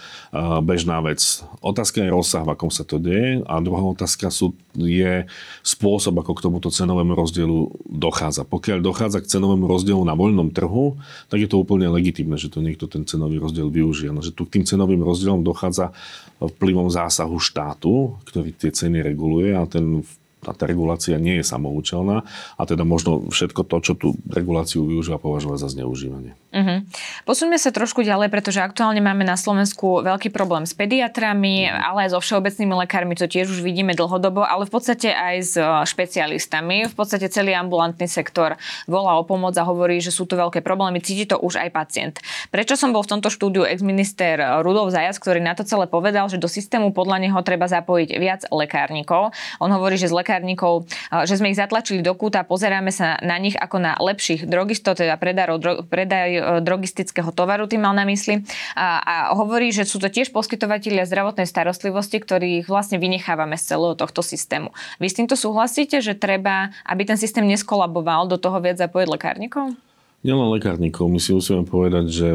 bežná 0.62 1.02
vec. 1.04 1.44
Otázka 1.60 2.02
je 2.02 2.14
rozsah, 2.14 2.46
v 2.46 2.54
akom 2.54 2.72
sa 2.72 2.86
to 2.88 3.02
deje 3.02 3.44
a 3.44 3.60
druhá 3.60 3.82
otázka 3.82 4.30
sú, 4.30 4.56
je 4.78 5.26
spôsob, 5.66 6.22
ako 6.22 6.32
k 6.38 6.44
tomuto 6.48 6.70
cenovému 6.72 7.18
rozdielu 7.18 7.70
dochádza. 7.90 8.48
Pokiaľ 8.48 8.80
dochádza 8.80 9.20
k 9.22 9.30
cenovému 9.38 9.68
rozdielu 9.68 10.02
na 10.06 10.16
voľnom 10.16 10.54
trhu, 10.54 10.98
tak 11.28 11.44
je 11.44 11.50
to 11.50 11.60
úplne 11.60 11.90
legitimné, 11.92 12.40
že 12.40 12.48
to 12.48 12.64
niekto 12.64 12.88
ten 12.88 13.04
cenový 13.04 13.42
rozdiel 13.42 13.68
využije. 13.68 14.14
No, 14.14 14.24
že 14.24 14.32
tu 14.32 14.48
k 14.48 14.62
tým 14.62 14.66
cenovým 14.66 15.02
rozdielom 15.02 15.44
dochádza 15.44 15.94
vplyvom 16.40 16.90
zásahu 16.90 17.38
štátu, 17.38 18.18
ktorý 18.26 18.56
tie 18.56 18.74
ceny 18.74 19.04
reguluje 19.04 19.54
a 19.54 19.68
ten 19.70 20.06
tá, 20.42 20.58
tá 20.58 20.66
regulácia 20.66 21.22
nie 21.22 21.38
je 21.40 21.46
samoučelná 21.46 22.26
a 22.58 22.62
teda 22.66 22.82
možno 22.82 23.30
všetko 23.30 23.62
to, 23.70 23.78
čo 23.86 23.94
tú 23.94 24.08
reguláciu 24.26 24.90
využíva, 24.90 25.22
považovať 25.22 25.62
za 25.62 25.70
zneužívanie. 25.78 26.34
Uh-huh. 26.52 26.84
Posuňme 27.24 27.56
sa 27.56 27.72
trošku 27.72 28.04
ďalej, 28.04 28.28
pretože 28.28 28.60
aktuálne 28.60 29.00
máme 29.00 29.24
na 29.24 29.40
Slovensku 29.40 30.04
veľký 30.04 30.36
problém 30.36 30.68
s 30.68 30.76
pediatrami, 30.76 31.68
uh-huh. 31.68 31.88
ale 31.88 31.98
aj 32.08 32.10
so 32.16 32.20
všeobecnými 32.20 32.76
lekármi, 32.84 33.16
to 33.16 33.32
tiež 33.32 33.48
už 33.48 33.64
vidíme 33.64 33.96
dlhodobo, 33.96 34.44
ale 34.44 34.68
v 34.68 34.72
podstate 34.72 35.16
aj 35.16 35.36
s 35.40 35.54
e, 35.56 35.64
špecialistami. 35.64 36.92
V 36.92 36.96
podstate 36.96 37.32
celý 37.32 37.56
ambulantný 37.56 38.12
sektor 38.12 38.60
volá 38.84 39.16
o 39.16 39.24
pomoc 39.24 39.56
a 39.56 39.64
hovorí, 39.64 40.04
že 40.04 40.12
sú 40.12 40.28
tu 40.28 40.36
veľké 40.36 40.60
problémy, 40.60 41.00
cíti 41.00 41.24
to 41.24 41.40
už 41.40 41.56
aj 41.56 41.70
pacient. 41.72 42.16
Prečo 42.52 42.76
som 42.76 42.92
bol 42.92 43.08
v 43.08 43.16
tomto 43.16 43.32
štúdiu 43.32 43.64
ex-minister 43.64 44.60
Rudolf 44.60 44.92
Zajac, 44.92 45.16
ktorý 45.16 45.40
na 45.40 45.56
to 45.56 45.64
celé 45.64 45.88
povedal, 45.88 46.28
že 46.28 46.36
do 46.36 46.52
systému 46.52 46.92
podľa 46.92 47.24
neho 47.24 47.40
treba 47.48 47.72
zapojiť 47.72 48.10
viac 48.20 48.42
lekárnikov. 48.52 49.32
On 49.64 49.72
hovorí, 49.72 49.96
že 49.96 50.12
z 50.12 50.18
lekárnikov, 50.20 50.84
že 51.24 51.40
sme 51.40 51.56
ich 51.56 51.60
zatlačili 51.60 52.04
do 52.04 52.12
kúta, 52.12 52.44
pozeráme 52.44 52.92
sa 52.92 53.16
na 53.24 53.40
nich 53.40 53.56
ako 53.56 53.78
na 53.80 53.96
lepších 53.96 54.44
drogistov, 54.44 55.00
teda 55.00 55.16
predárov, 55.16 55.58
dro, 55.62 55.74
predaj 55.86 56.30
e, 56.34 56.41
drogistického 56.62 57.30
tovaru, 57.32 57.70
tým 57.70 57.86
mal 57.86 57.94
na 57.94 58.04
mysli. 58.10 58.42
A, 58.74 59.00
a 59.02 59.16
hovorí, 59.38 59.70
že 59.70 59.86
sú 59.86 60.02
to 60.02 60.10
tiež 60.10 60.34
poskytovateľia 60.34 61.06
zdravotnej 61.08 61.46
starostlivosti, 61.46 62.20
ktorých 62.20 62.66
vlastne 62.68 62.98
vynechávame 62.98 63.56
z 63.56 63.76
celého 63.76 63.94
tohto 63.94 64.26
systému. 64.26 64.74
Vy 64.98 65.08
s 65.08 65.18
týmto 65.18 65.36
súhlasíte, 65.38 66.02
že 66.02 66.18
treba, 66.18 66.74
aby 66.84 67.06
ten 67.06 67.18
systém 67.18 67.46
neskolaboval, 67.46 68.28
do 68.28 68.38
toho 68.42 68.58
viac 68.60 68.82
zapojiť 68.82 69.08
lekárnikov? 69.08 69.78
Nielen 70.22 70.54
lekárnikov, 70.54 71.10
my 71.10 71.18
si 71.18 71.34
musíme 71.34 71.66
povedať, 71.66 72.06
že 72.14 72.28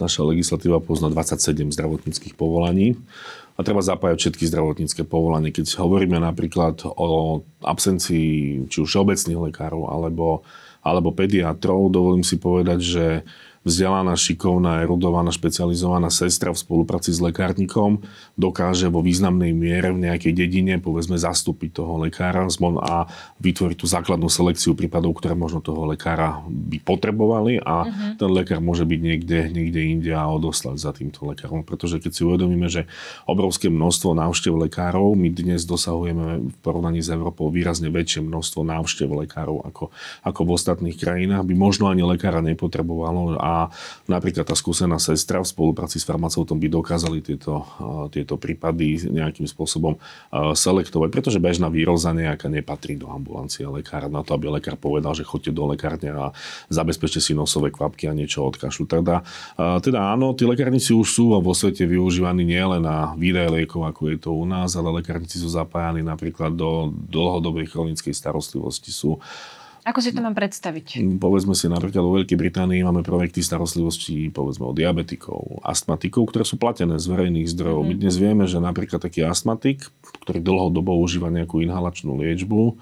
naša 0.00 0.24
legislatíva 0.24 0.80
pozná 0.80 1.12
27 1.12 1.76
zdravotníckých 1.76 2.32
povolaní 2.40 2.96
a 3.54 3.60
treba 3.60 3.84
zapájať 3.84 4.16
všetky 4.16 4.44
zdravotnícke 4.48 5.02
povolanie. 5.04 5.52
Keď 5.52 5.76
hovoríme 5.76 6.16
napríklad 6.18 6.82
o 6.88 7.44
absencii 7.60 8.64
či 8.66 8.76
už 8.80 8.88
všeobecných 8.88 9.52
lekárov 9.52 9.92
alebo, 9.92 10.40
alebo 10.80 11.12
pediatrov, 11.12 11.92
dovolím 11.92 12.24
si 12.24 12.40
povedať, 12.40 12.78
že 12.80 13.06
vzdelaná, 13.64 14.12
šikovná, 14.14 14.84
erudovaná, 14.84 15.32
špecializovaná 15.32 16.12
sestra 16.12 16.52
v 16.52 16.60
spolupráci 16.60 17.10
s 17.10 17.18
lekárnikom 17.18 18.04
dokáže 18.34 18.90
vo 18.90 18.98
významnej 18.98 19.54
miere 19.54 19.94
v 19.94 20.10
nejakej 20.10 20.34
dedine 20.34 20.82
povedzme 20.82 21.14
zastúpiť 21.14 21.78
toho 21.78 22.02
lekára 22.02 22.46
a 22.82 22.96
vytvoriť 23.38 23.76
tú 23.78 23.86
základnú 23.86 24.26
selekciu 24.26 24.74
prípadov, 24.74 25.14
ktoré 25.22 25.38
možno 25.38 25.62
toho 25.62 25.86
lekára 25.86 26.42
by 26.50 26.82
potrebovali 26.82 27.62
a 27.62 27.86
uh-huh. 27.86 28.18
ten 28.18 28.30
lekár 28.30 28.58
môže 28.58 28.82
byť 28.82 29.00
niekde, 29.00 29.38
niekde 29.54 29.80
inde 29.86 30.10
a 30.10 30.26
odoslať 30.26 30.76
za 30.82 30.90
týmto 30.90 31.30
lekárom. 31.30 31.62
Pretože 31.62 32.02
keď 32.02 32.10
si 32.10 32.22
uvedomíme, 32.26 32.66
že 32.66 32.90
obrovské 33.30 33.70
množstvo 33.70 34.18
návštev 34.18 34.54
lekárov, 34.66 35.14
my 35.14 35.30
dnes 35.30 35.62
dosahujeme 35.62 36.50
v 36.50 36.56
porovnaní 36.58 37.06
s 37.06 37.14
Európou 37.14 37.54
výrazne 37.54 37.86
väčšie 37.86 38.26
množstvo 38.26 38.66
návštev 38.66 39.08
lekárov 39.14 39.62
ako, 39.62 39.94
ako 40.26 40.40
v 40.42 40.50
ostatných 40.50 40.96
krajinách, 40.98 41.46
by 41.46 41.54
možno 41.54 41.86
ani 41.86 42.02
lekára 42.02 42.42
nepotrebovalo 42.42 43.38
a 43.38 43.70
napríklad 44.10 44.48
tá 44.50 44.58
skúsená 44.58 44.98
sestra 44.98 45.38
v 45.38 45.46
spolupráci 45.46 46.02
s 46.02 46.04
farmaceutom 46.08 46.58
by 46.58 46.66
dokázali 46.66 47.22
tieto, 47.22 47.62
tieto 48.10 48.23
prípady 48.24 49.04
nejakým 49.12 49.44
spôsobom 49.44 50.00
selektovať, 50.32 51.08
pretože 51.12 51.38
bežná 51.38 51.68
výroza 51.68 52.10
nejaká 52.16 52.48
nepatrí 52.48 52.96
do 52.96 53.12
ambulancie 53.12 53.68
lekára 53.68 54.08
na 54.08 54.24
to, 54.24 54.34
aby 54.34 54.48
lekár 54.48 54.80
povedal, 54.80 55.12
že 55.12 55.28
chodte 55.28 55.52
do 55.52 55.68
lekárne 55.68 56.10
a 56.10 56.32
zabezpečte 56.72 57.20
si 57.20 57.36
nosové 57.36 57.68
kvapky 57.70 58.08
a 58.08 58.16
niečo 58.16 58.42
od 58.42 58.56
kašlu. 58.56 58.88
Teda, 58.88 59.20
teda 59.56 60.16
áno, 60.16 60.32
tí 60.32 60.48
lekárnici 60.48 60.96
už 60.96 61.08
sú 61.08 61.24
vo 61.36 61.52
svete 61.52 61.84
využívaní 61.84 62.42
nielen 62.42 62.82
na 62.82 63.12
výdaj 63.14 63.48
liekov, 63.52 63.84
ako 63.86 64.00
je 64.10 64.18
to 64.18 64.30
u 64.32 64.48
nás, 64.48 64.72
ale 64.74 65.04
lekárnici 65.04 65.36
sú 65.38 65.52
zapájani 65.52 66.00
napríklad 66.00 66.56
do 66.56 66.88
dlhodobej 66.90 67.70
chronickej 67.70 68.16
starostlivosti. 68.16 68.90
Sú 68.90 69.20
ako 69.84 69.98
si 70.00 70.16
to 70.16 70.24
mám 70.24 70.32
predstaviť? 70.32 71.04
Povedzme 71.20 71.52
si, 71.52 71.68
napríklad 71.68 72.00
vo 72.00 72.16
Veľkej 72.16 72.40
Británii 72.40 72.80
máme 72.88 73.04
projekty 73.04 73.44
starostlivosti 73.44 74.32
povedzme 74.32 74.64
o 74.64 74.72
diabetikov, 74.72 75.60
astmatikov, 75.60 76.32
ktoré 76.32 76.48
sú 76.48 76.56
platené 76.56 76.96
z 76.96 77.06
verejných 77.12 77.52
zdrojov. 77.52 77.84
Mm-hmm. 77.84 77.96
My 77.96 78.00
dnes 78.00 78.16
vieme, 78.16 78.44
že 78.48 78.64
napríklad 78.64 79.04
taký 79.04 79.28
astmatik, 79.28 79.84
ktorý 80.24 80.40
dlhodobo 80.40 80.96
užíva 80.96 81.28
nejakú 81.28 81.60
inhalačnú 81.60 82.16
liečbu, 82.16 82.80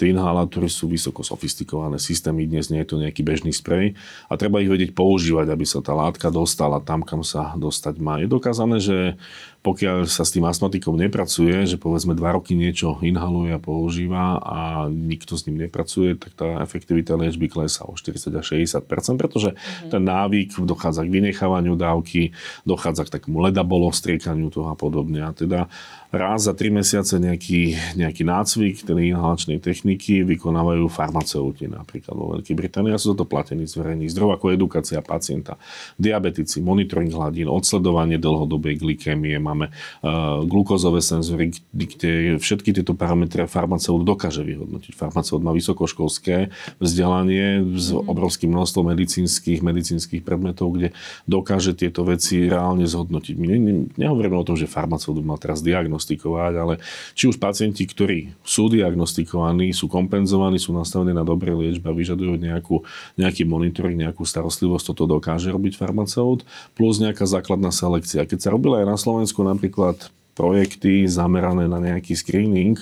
Tie 0.00 0.16
inhalátory 0.16 0.72
sú 0.72 0.88
vysoko 0.88 1.20
sofistikované 1.20 2.00
systémy, 2.00 2.48
dnes 2.48 2.72
nie 2.72 2.80
je 2.80 2.88
to 2.88 2.96
nejaký 2.96 3.20
bežný 3.20 3.52
sprej 3.52 4.00
a 4.32 4.40
treba 4.40 4.64
ich 4.64 4.72
vedieť 4.72 4.96
používať, 4.96 5.52
aby 5.52 5.68
sa 5.68 5.84
tá 5.84 5.92
látka 5.92 6.32
dostala 6.32 6.80
tam, 6.80 7.04
kam 7.04 7.20
sa 7.20 7.52
dostať 7.52 8.00
má. 8.00 8.16
Je 8.16 8.24
dokázané, 8.24 8.80
že 8.80 9.20
pokiaľ 9.60 10.08
sa 10.08 10.24
s 10.24 10.32
tým 10.32 10.48
astmatikom 10.48 10.96
nepracuje, 10.96 11.68
že 11.68 11.76
povedzme 11.76 12.16
dva 12.16 12.32
roky 12.32 12.56
niečo 12.56 12.96
inhaluje 13.04 13.52
a 13.52 13.60
používa 13.60 14.40
a 14.40 14.88
nikto 14.88 15.36
s 15.36 15.44
ním 15.44 15.68
nepracuje, 15.68 16.16
tak 16.16 16.32
tá 16.32 16.64
efektivita 16.64 17.12
liečby 17.20 17.52
klesá 17.52 17.84
o 17.84 17.92
40 17.92 18.40
až 18.40 18.56
60 18.56 18.80
pretože 19.20 19.52
mm-hmm. 19.52 19.92
ten 19.92 20.00
návyk 20.00 20.64
dochádza 20.64 21.04
k 21.04 21.12
vynechávaniu 21.12 21.76
dávky, 21.76 22.32
dochádza 22.64 23.04
k 23.04 23.20
takému 23.20 23.36
ledabolo 23.44 23.92
striekaniu 23.92 24.48
toho 24.48 24.72
a 24.72 24.76
podobne. 24.80 25.28
A 25.28 25.36
teda 25.36 25.68
raz 26.08 26.48
za 26.48 26.56
3 26.56 26.80
mesiace 26.80 27.20
nejaký, 27.20 27.76
nejaký 28.00 28.22
nácvik 28.24 28.80
tej 28.80 29.12
inhalačnej 29.12 29.60
techniky 29.60 29.89
vykonávajú 29.98 30.86
farmaceuti 30.92 31.66
napríklad 31.66 32.14
vo 32.14 32.36
Veľkej 32.36 32.54
Británii 32.54 32.92
a 32.92 33.00
sú 33.00 33.16
to 33.16 33.24
platení 33.24 33.64
z 33.64 33.80
verejných 33.80 34.12
zdrojov 34.12 34.36
ako 34.36 34.46
edukácia 34.54 35.00
pacienta, 35.00 35.56
diabetici, 35.96 36.60
monitoring 36.60 37.10
hladín, 37.10 37.48
odsledovanie 37.48 38.20
dlhodobej 38.20 38.78
glykémie, 38.78 39.38
máme 39.40 39.70
uh, 39.70 40.42
glukózové 40.44 41.00
senzory, 41.00 41.54
kde 41.72 42.36
všetky 42.36 42.76
tieto 42.76 42.92
parametre 42.92 43.48
farmaceut 43.48 44.02
dokáže 44.02 44.44
vyhodnotiť. 44.44 44.92
Farmaceut 44.94 45.40
má 45.40 45.54
vysokoškolské 45.54 46.52
vzdelanie 46.78 47.62
s 47.78 47.94
mhm. 47.94 48.10
obrovským 48.10 48.50
množstvom 48.52 48.92
medicínskych, 48.92 49.60
medicínskych 49.64 50.22
predmetov, 50.26 50.76
kde 50.76 50.92
dokáže 51.24 51.72
tieto 51.72 52.04
veci 52.04 52.46
reálne 52.46 52.84
zhodnotiť. 52.84 53.34
My 53.38 53.46
ne, 53.46 53.58
ne, 53.58 53.74
nehovoríme 53.96 54.36
o 54.36 54.46
tom, 54.46 54.58
že 54.58 54.70
farmaceut 54.70 55.16
mal 55.22 55.38
teraz 55.40 55.64
diagnostikovať, 55.64 56.52
ale 56.56 56.74
či 57.14 57.30
už 57.30 57.36
pacienti, 57.40 57.86
ktorí 57.86 58.34
sú 58.42 58.68
diagnostikovaní, 58.72 59.72
sú 59.80 59.88
kompenzovaní, 59.88 60.60
sú 60.60 60.76
nastavení 60.76 61.16
na 61.16 61.24
dobré 61.24 61.56
liečba, 61.56 61.96
vyžadujú 61.96 62.36
nejakú, 62.36 62.84
nejaký 63.16 63.48
monitoring, 63.48 63.96
nejakú 63.96 64.28
starostlivosť, 64.28 64.92
toto 64.92 65.08
dokáže 65.08 65.48
robiť 65.48 65.80
farmaceut, 65.80 66.44
plus 66.76 67.00
nejaká 67.00 67.24
základná 67.24 67.72
selekcia. 67.72 68.28
Keď 68.28 68.38
sa 68.44 68.52
robila 68.52 68.84
aj 68.84 68.86
na 68.92 68.98
Slovensku 69.00 69.40
napríklad 69.40 69.96
projekty 70.36 71.08
zamerané 71.08 71.64
na 71.64 71.80
nejaký 71.80 72.12
screening, 72.12 72.76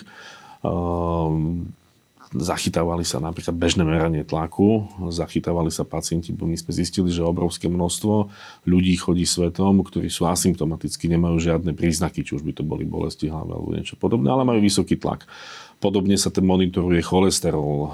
um, 0.67 1.71
zachytávali 2.29 3.09
sa 3.09 3.25
napríklad 3.25 3.57
bežné 3.57 3.89
meranie 3.89 4.21
tlaku, 4.21 4.85
zachytávali 5.09 5.73
sa 5.73 5.89
pacienti, 5.89 6.29
my 6.37 6.57
sme 6.61 6.73
zistili, 6.77 7.09
že 7.09 7.25
obrovské 7.25 7.73
množstvo 7.73 8.29
ľudí 8.69 8.93
chodí 9.01 9.25
svetom, 9.25 9.81
ktorí 9.81 10.13
sú 10.13 10.29
asymptomaticky, 10.29 11.09
nemajú 11.09 11.41
žiadne 11.41 11.73
príznaky, 11.73 12.21
či 12.21 12.37
už 12.37 12.45
by 12.45 12.53
to 12.53 12.63
boli 12.69 12.85
bolesti 12.85 13.33
hlavy 13.33 13.49
alebo 13.49 13.73
niečo 13.73 13.97
podobné, 13.97 14.29
ale 14.29 14.45
majú 14.45 14.61
vysoký 14.61 15.01
tlak. 15.01 15.25
Podobne 15.79 16.19
sa 16.19 16.35
ten 16.35 16.43
monitoruje 16.43 16.99
cholesterol, 17.03 17.91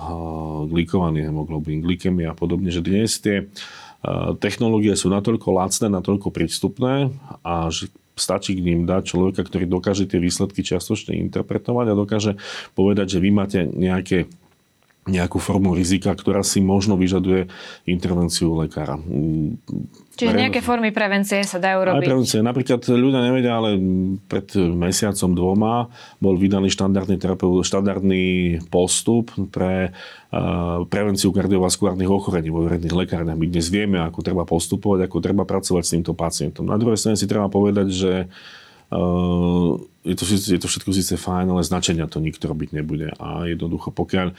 glikovaný 0.73 1.29
hemoglobín, 1.29 1.85
glykemia 1.85 2.33
a 2.33 2.38
podobne, 2.38 2.73
že 2.73 2.81
dnes 2.81 3.20
tie 3.20 3.49
technológie 4.40 4.97
sú 4.97 5.12
natoľko 5.12 5.49
lacné, 5.53 5.92
natoľko 5.92 6.29
prístupné 6.33 7.12
a 7.44 7.68
že 7.68 7.92
stačí 8.16 8.55
k 8.55 8.64
ním 8.64 8.87
dať 8.87 9.11
človeka, 9.11 9.42
ktorý 9.42 9.66
dokáže 9.66 10.07
tie 10.07 10.23
výsledky 10.23 10.62
čiastočne 10.62 11.18
interpretovať 11.29 11.87
a 11.90 11.99
dokáže 11.99 12.33
povedať, 12.79 13.16
že 13.16 13.23
vy 13.25 13.31
máte 13.35 13.66
nejaké 13.66 14.31
nejakú 15.05 15.37
formu 15.37 15.77
rizika, 15.77 16.16
ktorá 16.16 16.40
si 16.40 16.64
možno 16.64 16.97
vyžaduje 16.97 17.53
intervenciu 17.85 18.57
lekára. 18.57 18.97
Čiže 20.14 20.35
nejaké 20.35 20.61
formy 20.62 20.94
prevencie 20.94 21.42
sa 21.42 21.59
dajú 21.59 21.90
robiť? 21.90 22.07
Aj 22.07 22.11
prevencie. 22.11 22.38
Napríklad 22.38 22.81
ľudia 22.87 23.20
nevedia, 23.22 23.59
ale 23.59 23.74
pred 24.31 24.46
mesiacom 24.55 25.31
dvoma 25.35 25.74
bol 26.22 26.38
vydaný 26.38 26.70
štandardný, 26.70 27.18
štandardný 27.66 28.24
postup 28.70 29.35
pre 29.50 29.90
uh, 29.90 30.87
prevenciu 30.87 31.35
kardiovaskulárnych 31.35 32.11
ochorení 32.11 32.50
vo 32.50 32.62
verejných 32.62 32.94
lekárniach. 32.94 33.38
My 33.38 33.46
dnes 33.50 33.66
vieme, 33.70 33.98
ako 33.98 34.22
treba 34.22 34.46
postupovať, 34.46 35.11
ako 35.11 35.16
treba 35.18 35.42
pracovať 35.42 35.83
s 35.83 35.92
týmto 35.98 36.12
pacientom. 36.14 36.66
Na 36.70 36.79
druhej 36.79 36.98
strane 36.98 37.18
si 37.18 37.27
treba 37.27 37.50
povedať, 37.50 37.88
že 37.90 38.12
uh, 38.94 39.94
je 40.05 40.14
to, 40.14 40.25
je 40.29 40.61
to 40.61 40.69
všetko 40.69 40.93
síce 40.93 41.17
fajn, 41.17 41.49
ale 41.49 41.64
značenia 41.64 42.05
to 42.05 42.21
nikto 42.21 42.45
robiť 42.45 42.77
nebude. 42.77 43.09
A 43.17 43.49
jednoducho, 43.49 43.88
pokiaľ 43.88 44.37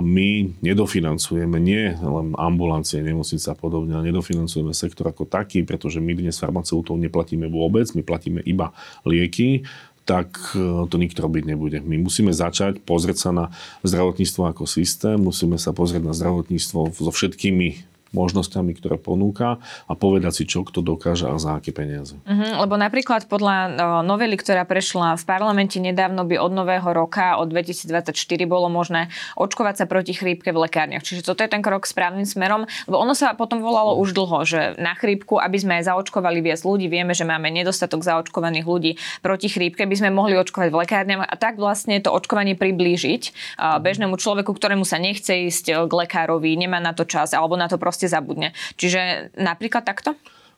my 0.00 0.28
nedofinancujeme 0.64 1.60
nie 1.60 1.92
len 1.92 2.32
ambulancie, 2.40 3.04
nemocnice 3.04 3.52
a 3.52 3.56
podobne, 3.56 4.00
ale 4.00 4.08
nedofinancujeme 4.08 4.72
sektor 4.72 5.12
ako 5.12 5.28
taký, 5.28 5.60
pretože 5.68 6.00
my 6.00 6.16
dnes 6.16 6.40
farmaceutov 6.40 6.96
neplatíme 6.96 7.44
vôbec, 7.52 7.84
my 7.92 8.00
platíme 8.00 8.40
iba 8.48 8.72
lieky, 9.04 9.68
tak 10.04 10.36
e, 10.52 10.84
to 10.84 10.96
nikto 11.00 11.24
robiť 11.24 11.48
nebude. 11.48 11.80
My 11.80 11.96
musíme 11.96 12.28
začať 12.28 12.84
pozrieť 12.84 13.28
sa 13.28 13.30
na 13.32 13.44
zdravotníctvo 13.88 14.52
ako 14.52 14.64
systém, 14.68 15.16
musíme 15.16 15.56
sa 15.56 15.72
pozrieť 15.72 16.04
na 16.04 16.12
zdravotníctvo 16.12 16.92
so 16.92 17.12
všetkými 17.12 17.93
možnosťami, 18.14 18.72
ktoré 18.78 18.96
ponúka 18.96 19.58
a 19.90 19.92
povedať 19.98 20.32
si, 20.32 20.44
čo 20.46 20.62
kto 20.62 20.80
dokáže 20.80 21.26
a 21.26 21.36
za 21.36 21.58
aké 21.58 21.74
peniaze. 21.74 22.14
Uh-huh, 22.22 22.62
lebo 22.62 22.78
napríklad 22.78 23.26
podľa 23.26 23.74
novely, 24.06 24.38
ktorá 24.38 24.62
prešla 24.62 25.18
v 25.18 25.24
parlamente 25.26 25.82
nedávno, 25.82 26.22
by 26.22 26.38
od 26.38 26.52
nového 26.54 26.86
roka, 26.94 27.36
od 27.36 27.50
2024 27.50 28.14
bolo 28.46 28.70
možné 28.70 29.10
očkovať 29.34 29.82
sa 29.82 29.84
proti 29.90 30.14
chrípke 30.14 30.54
v 30.54 30.70
lekárniach. 30.70 31.02
Čiže 31.02 31.26
toto 31.26 31.42
je 31.42 31.50
ten 31.50 31.60
krok 31.60 31.84
správnym 31.90 32.24
smerom, 32.24 32.70
lebo 32.86 32.96
ono 33.02 33.18
sa 33.18 33.34
potom 33.34 33.58
volalo 33.58 33.98
už 33.98 34.14
dlho, 34.14 34.46
že 34.46 34.78
na 34.78 34.94
chrípku, 34.94 35.42
aby 35.42 35.58
sme 35.58 35.82
zaočkovali 35.82 36.38
viac 36.38 36.62
ľudí, 36.62 36.86
vieme, 36.86 37.10
že 37.18 37.26
máme 37.26 37.50
nedostatok 37.50 38.06
zaočkovaných 38.06 38.66
ľudí 38.68 38.92
proti 39.18 39.50
chrípke, 39.50 39.82
by 39.82 39.96
sme 39.98 40.14
mohli 40.14 40.38
očkovať 40.38 40.70
v 40.70 40.78
lekárniach 40.78 41.26
a 41.26 41.34
tak 41.34 41.58
vlastne 41.58 41.98
to 41.98 42.14
očkovanie 42.14 42.54
priblížiť 42.54 43.56
bežnému 43.82 44.14
človeku, 44.14 44.54
ktorému 44.54 44.86
sa 44.86 45.02
nechce 45.02 45.34
ísť 45.50 45.90
k 45.90 45.92
lekárovi, 45.92 46.54
nemá 46.54 46.78
na 46.78 46.94
to 46.94 47.02
čas 47.02 47.34
alebo 47.34 47.58
na 47.58 47.66
to 47.66 47.80
proste 47.80 48.03
proste 48.04 48.12
zabudne. 48.12 48.52
Čiže 48.76 49.32
napríklad 49.40 49.88
takto? 49.88 50.12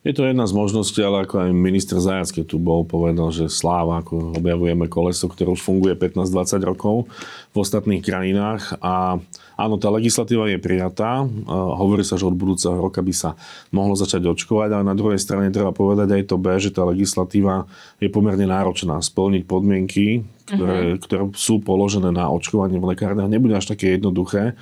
Je 0.06 0.14
to 0.14 0.22
jedna 0.22 0.46
z 0.46 0.54
možností, 0.54 1.02
ale 1.02 1.26
ako 1.26 1.34
aj 1.42 1.50
minister 1.50 1.98
Zajac, 1.98 2.30
keď 2.30 2.44
tu 2.54 2.62
bol, 2.62 2.86
povedal, 2.86 3.34
že 3.34 3.50
sláva, 3.50 4.06
ako 4.06 4.38
objavujeme 4.38 4.86
koleso, 4.86 5.26
ktoré 5.26 5.50
už 5.50 5.58
funguje 5.58 5.98
15-20 5.98 6.62
rokov 6.62 7.10
v 7.50 7.56
ostatných 7.58 8.06
krajinách 8.06 8.78
a 8.78 9.18
áno, 9.58 9.74
tá 9.82 9.90
legislatíva 9.90 10.46
je 10.46 10.62
prijatá. 10.62 11.26
Hovorí 11.50 12.06
sa, 12.06 12.14
že 12.14 12.22
od 12.22 12.38
budúceho 12.38 12.78
roka 12.78 13.02
by 13.02 13.10
sa 13.10 13.34
mohlo 13.74 13.98
začať 13.98 14.30
očkovať, 14.30 14.78
ale 14.78 14.86
na 14.86 14.94
druhej 14.94 15.18
strane 15.18 15.50
treba 15.50 15.74
povedať 15.74 16.14
aj 16.14 16.22
to 16.30 16.38
B, 16.38 16.54
že 16.54 16.70
tá 16.70 16.86
legislatíva 16.86 17.66
je 17.98 18.06
pomerne 18.06 18.46
náročná. 18.46 19.02
Splniť 19.02 19.42
podmienky, 19.42 20.22
ktoré, 20.46 20.94
uh-huh. 20.94 21.02
ktoré 21.02 21.22
sú 21.34 21.58
položené 21.58 22.14
na 22.14 22.30
očkovanie 22.30 22.78
v 22.78 22.94
lekárniach, 22.94 23.26
nebude 23.26 23.58
až 23.58 23.74
také 23.74 23.98
jednoduché. 23.98 24.54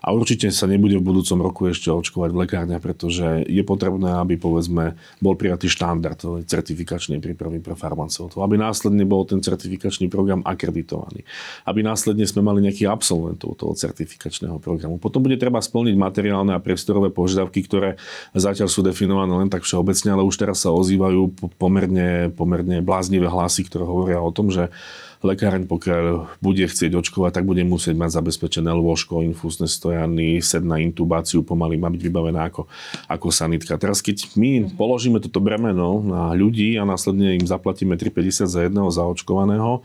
A 0.00 0.16
určite 0.16 0.48
sa 0.48 0.64
nebude 0.64 0.96
v 0.96 1.04
budúcom 1.04 1.38
roku 1.44 1.68
ešte 1.68 1.92
očkovať 1.92 2.30
v 2.32 2.40
lekárniach, 2.44 2.80
pretože 2.80 3.44
je 3.44 3.60
potrebné, 3.60 4.16
aby 4.16 4.40
povedzme 4.40 4.96
bol 5.20 5.36
prijatý 5.36 5.68
štandard 5.68 6.16
certifikačnej 6.48 7.20
prípravy 7.20 7.60
pre 7.60 7.76
farmaceutov, 7.76 8.40
aby 8.40 8.56
následne 8.56 9.04
bol 9.04 9.28
ten 9.28 9.44
certifikačný 9.44 10.08
program 10.08 10.40
akreditovaný, 10.40 11.28
aby 11.68 11.80
následne 11.84 12.24
sme 12.24 12.40
mali 12.40 12.64
nejakých 12.64 12.88
absolventov 12.88 13.60
toho 13.60 13.76
certifikačného 13.76 14.56
programu. 14.56 14.96
Potom 14.96 15.20
bude 15.20 15.36
treba 15.36 15.60
splniť 15.60 15.96
materiálne 16.00 16.56
a 16.56 16.64
priestorové 16.64 17.12
požiadavky, 17.12 17.60
ktoré 17.60 18.00
zatiaľ 18.32 18.72
sú 18.72 18.80
definované 18.80 19.36
len 19.36 19.52
tak 19.52 19.68
všeobecne, 19.68 20.16
ale 20.16 20.24
už 20.24 20.36
teraz 20.40 20.64
sa 20.64 20.72
ozývajú 20.72 21.52
pomerne, 21.60 22.32
pomerne 22.32 22.80
bláznivé 22.80 23.28
hlasy, 23.28 23.68
ktoré 23.68 23.84
hovoria 23.84 24.18
o 24.24 24.32
tom, 24.32 24.48
že 24.48 24.72
lekáreň, 25.20 25.68
pokiaľ 25.68 26.04
bude 26.40 26.64
chcieť 26.64 26.96
očkovať, 26.96 27.40
tak 27.40 27.44
bude 27.44 27.60
musieť 27.64 27.92
mať 27.96 28.16
zabezpečené 28.16 28.72
lôžko, 28.72 29.20
infúzne 29.20 29.68
stojany, 29.68 30.40
sed 30.40 30.64
na 30.64 30.80
intubáciu, 30.80 31.44
pomaly 31.44 31.76
má 31.76 31.92
byť 31.92 32.00
vybavená 32.00 32.48
ako, 32.48 32.64
ako 33.04 33.28
sanitka. 33.28 33.76
Teraz 33.76 34.00
keď 34.00 34.32
my 34.34 34.50
mhm. 34.64 34.80
položíme 34.80 35.20
toto 35.20 35.44
bremeno 35.44 36.00
na 36.00 36.32
ľudí 36.32 36.80
a 36.80 36.88
následne 36.88 37.36
im 37.36 37.44
zaplatíme 37.44 38.00
3,50 38.00 38.48
za 38.48 38.60
jedného 38.64 38.88
zaočkovaného, 38.88 39.84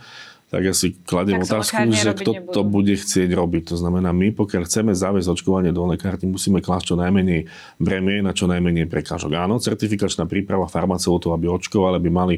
tak 0.56 0.64
ja 0.64 0.72
si 0.72 0.96
kladiem 1.04 1.44
tak 1.44 1.52
otázku, 1.52 1.84
že 1.92 2.16
kto 2.16 2.32
nebudú. 2.32 2.56
to 2.56 2.62
bude 2.64 2.96
chcieť 2.96 3.28
robiť. 3.28 3.64
To 3.68 3.76
znamená, 3.76 4.16
my 4.16 4.32
pokiaľ 4.32 4.64
chceme 4.64 4.96
zaviesť 4.96 5.36
očkovanie 5.36 5.76
do 5.76 5.84
lekárny, 5.84 6.32
musíme 6.32 6.64
klásť 6.64 6.86
čo 6.88 6.96
najmenej 6.96 7.52
bremie 7.76 8.24
na 8.24 8.32
čo 8.32 8.48
najmenej 8.48 8.88
prekážok. 8.88 9.36
Áno, 9.36 9.60
certifikačná 9.60 10.24
príprava 10.24 10.72
farmaceutov, 10.72 11.36
aby 11.36 11.52
očkovali, 11.52 12.00
aby 12.00 12.08
mali 12.08 12.36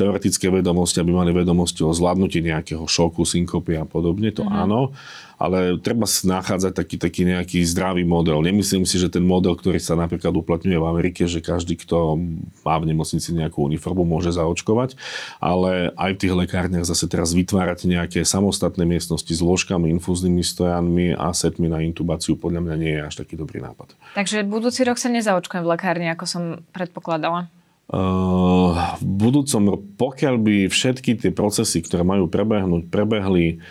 teoretické 0.00 0.48
vedomosti, 0.48 1.04
aby 1.04 1.12
mali 1.12 1.28
vedomosti 1.36 1.84
o 1.84 1.92
zvládnutí 1.92 2.40
nejakého 2.40 2.88
šoku, 2.88 3.28
synkopy 3.28 3.76
a 3.76 3.84
podobne, 3.84 4.32
to 4.32 4.48
mm-hmm. 4.48 4.64
áno 4.64 4.96
ale 5.38 5.78
treba 5.78 6.04
nachádzať 6.04 6.72
taký, 6.74 6.96
taký 6.98 7.22
nejaký 7.22 7.62
zdravý 7.62 8.02
model. 8.02 8.42
Nemyslím 8.42 8.82
si, 8.82 8.98
že 8.98 9.06
ten 9.06 9.22
model, 9.22 9.54
ktorý 9.54 9.78
sa 9.78 9.94
napríklad 9.94 10.34
uplatňuje 10.34 10.74
v 10.74 10.88
Amerike, 10.90 11.30
že 11.30 11.38
každý, 11.38 11.78
kto 11.78 12.18
má 12.66 12.74
v 12.82 12.90
nemocnici 12.90 13.30
nejakú 13.30 13.62
uniformu, 13.62 14.02
môže 14.02 14.34
zaočkovať, 14.34 14.98
ale 15.38 15.94
aj 15.94 16.10
v 16.18 16.20
tých 16.26 16.34
lekárniach 16.34 16.84
zase 16.84 17.06
teraz 17.06 17.30
vytvárať 17.32 17.86
nejaké 17.86 18.26
samostatné 18.26 18.82
miestnosti 18.82 19.30
s 19.30 19.38
ložkami, 19.38 19.94
infúznymi 19.94 20.42
stojanmi 20.42 21.14
a 21.14 21.30
setmi 21.30 21.70
na 21.70 21.86
intubáciu 21.86 22.34
podľa 22.34 22.66
mňa 22.66 22.74
nie 22.74 22.92
je 22.98 23.02
až 23.06 23.14
taký 23.22 23.38
dobrý 23.38 23.62
nápad. 23.62 23.94
Takže 24.18 24.42
budúci 24.42 24.82
rok 24.82 24.98
sa 24.98 25.06
nezaočkujem 25.06 25.62
v 25.62 25.70
lekárni, 25.70 26.10
ako 26.10 26.24
som 26.26 26.42
predpokladala? 26.74 27.46
Uh, 27.88 28.76
v 29.00 29.04
budúcom, 29.16 29.80
pokiaľ 29.96 30.34
by 30.36 30.56
všetky 30.68 31.16
tie 31.16 31.32
procesy, 31.32 31.80
ktoré 31.80 32.04
majú 32.04 32.28
prebehnúť, 32.28 32.92
prebehli 32.92 33.64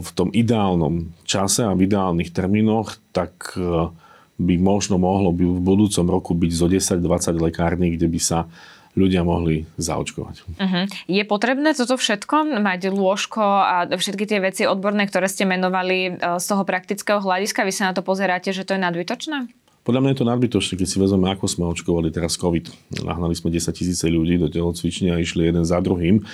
v 0.00 0.10
tom 0.16 0.32
ideálnom 0.32 1.12
čase 1.28 1.68
a 1.68 1.76
v 1.76 1.84
ideálnych 1.84 2.32
termínoch, 2.32 2.96
tak 3.12 3.52
e, 3.60 3.92
by 4.40 4.54
možno 4.56 4.96
mohlo 4.96 5.36
by 5.36 5.44
v 5.44 5.60
budúcom 5.60 6.06
roku 6.08 6.32
byť 6.32 6.52
zo 6.52 6.66
10-20 6.66 7.44
lekární, 7.44 7.92
kde 7.92 8.08
by 8.08 8.20
sa 8.20 8.48
ľudia 8.94 9.26
mohli 9.26 9.66
zaočkovať. 9.76 10.36
Uh-huh. 10.54 10.84
Je 11.10 11.22
potrebné 11.26 11.74
toto 11.74 11.98
všetko? 11.98 12.62
Mať 12.62 12.94
lôžko 12.94 13.42
a 13.42 13.90
všetky 13.90 14.24
tie 14.24 14.38
veci 14.38 14.62
odborné, 14.64 15.04
ktoré 15.10 15.28
ste 15.28 15.44
menovali 15.44 16.16
e, 16.16 16.40
z 16.40 16.44
toho 16.48 16.64
praktického 16.64 17.20
hľadiska? 17.20 17.68
Vy 17.68 17.72
sa 17.74 17.90
na 17.90 17.92
to 17.92 18.00
pozeráte, 18.00 18.48
že 18.48 18.64
to 18.64 18.78
je 18.78 18.80
nadbytočné? 18.80 19.63
Podľa 19.84 20.00
mňa 20.00 20.10
je 20.16 20.20
to 20.24 20.30
nadbytočné, 20.32 20.72
keď 20.80 20.88
si 20.88 20.96
vezmeme, 20.96 21.28
ako 21.28 21.44
sme 21.44 21.68
očkovali 21.68 22.08
teraz 22.08 22.40
COVID. 22.40 22.96
Nahnali 23.04 23.36
sme 23.36 23.52
10 23.52 23.68
tisíce 23.68 24.08
ľudí 24.08 24.40
do 24.40 24.48
telocvične 24.48 25.12
a 25.12 25.20
išli 25.20 25.44
jeden 25.44 25.68
za 25.68 25.76
druhým. 25.84 26.24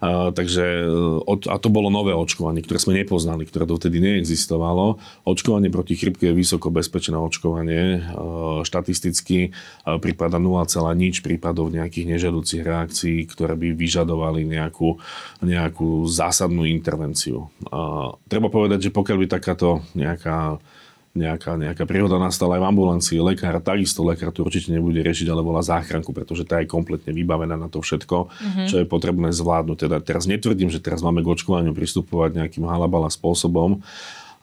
A, 0.00 0.32
takže, 0.32 0.64
a 1.28 1.56
to 1.60 1.68
bolo 1.68 1.92
nové 1.92 2.16
očkovanie, 2.16 2.64
ktoré 2.64 2.80
sme 2.80 2.96
nepoznali, 2.96 3.44
ktoré 3.44 3.68
dovtedy 3.68 4.00
neexistovalo. 4.00 4.96
Očkovanie 5.28 5.68
proti 5.68 5.92
chrypke 6.00 6.32
je 6.32 6.40
vysoko 6.40 6.72
bezpečné 6.72 7.20
očkovanie. 7.20 8.00
Štatisticky 8.64 9.52
prípada 10.00 10.40
0, 10.40 10.64
nič 10.96 11.20
prípadov 11.20 11.68
nejakých 11.68 12.16
nežadúcich 12.16 12.64
reakcií, 12.64 13.28
ktoré 13.28 13.60
by 13.60 13.76
vyžadovali 13.76 14.48
nejakú, 14.48 14.96
nejakú 15.44 16.08
zásadnú 16.08 16.64
intervenciu. 16.64 17.52
A, 17.68 18.16
treba 18.24 18.48
povedať, 18.48 18.88
že 18.88 18.96
pokiaľ 18.96 19.16
by 19.20 19.26
takáto 19.28 19.84
nejaká 19.92 20.56
nejaká, 21.16 21.56
nejaká 21.56 21.88
príhoda 21.88 22.20
nastala 22.20 22.60
aj 22.60 22.62
v 22.62 22.68
ambulancii, 22.70 23.18
lekár, 23.24 23.58
takisto 23.64 24.04
lekár 24.04 24.30
to 24.30 24.44
určite 24.44 24.70
nebude 24.70 25.00
riešiť, 25.00 25.26
ale 25.32 25.40
volá 25.40 25.64
záchranku, 25.64 26.12
pretože 26.12 26.44
tá 26.44 26.60
je 26.60 26.68
kompletne 26.68 27.10
vybavená 27.16 27.56
na 27.56 27.72
to 27.72 27.80
všetko, 27.80 28.28
mm-hmm. 28.28 28.66
čo 28.68 28.76
je 28.84 28.86
potrebné 28.86 29.32
zvládnuť. 29.32 29.88
Teda 29.88 29.96
teraz 30.04 30.28
netvrdím, 30.28 30.68
že 30.68 30.78
teraz 30.78 31.00
máme 31.00 31.24
k 31.24 31.32
očkovaniu 31.32 31.72
pristupovať 31.72 32.38
nejakým 32.38 32.68
halabala 32.68 33.08
spôsobom, 33.08 33.80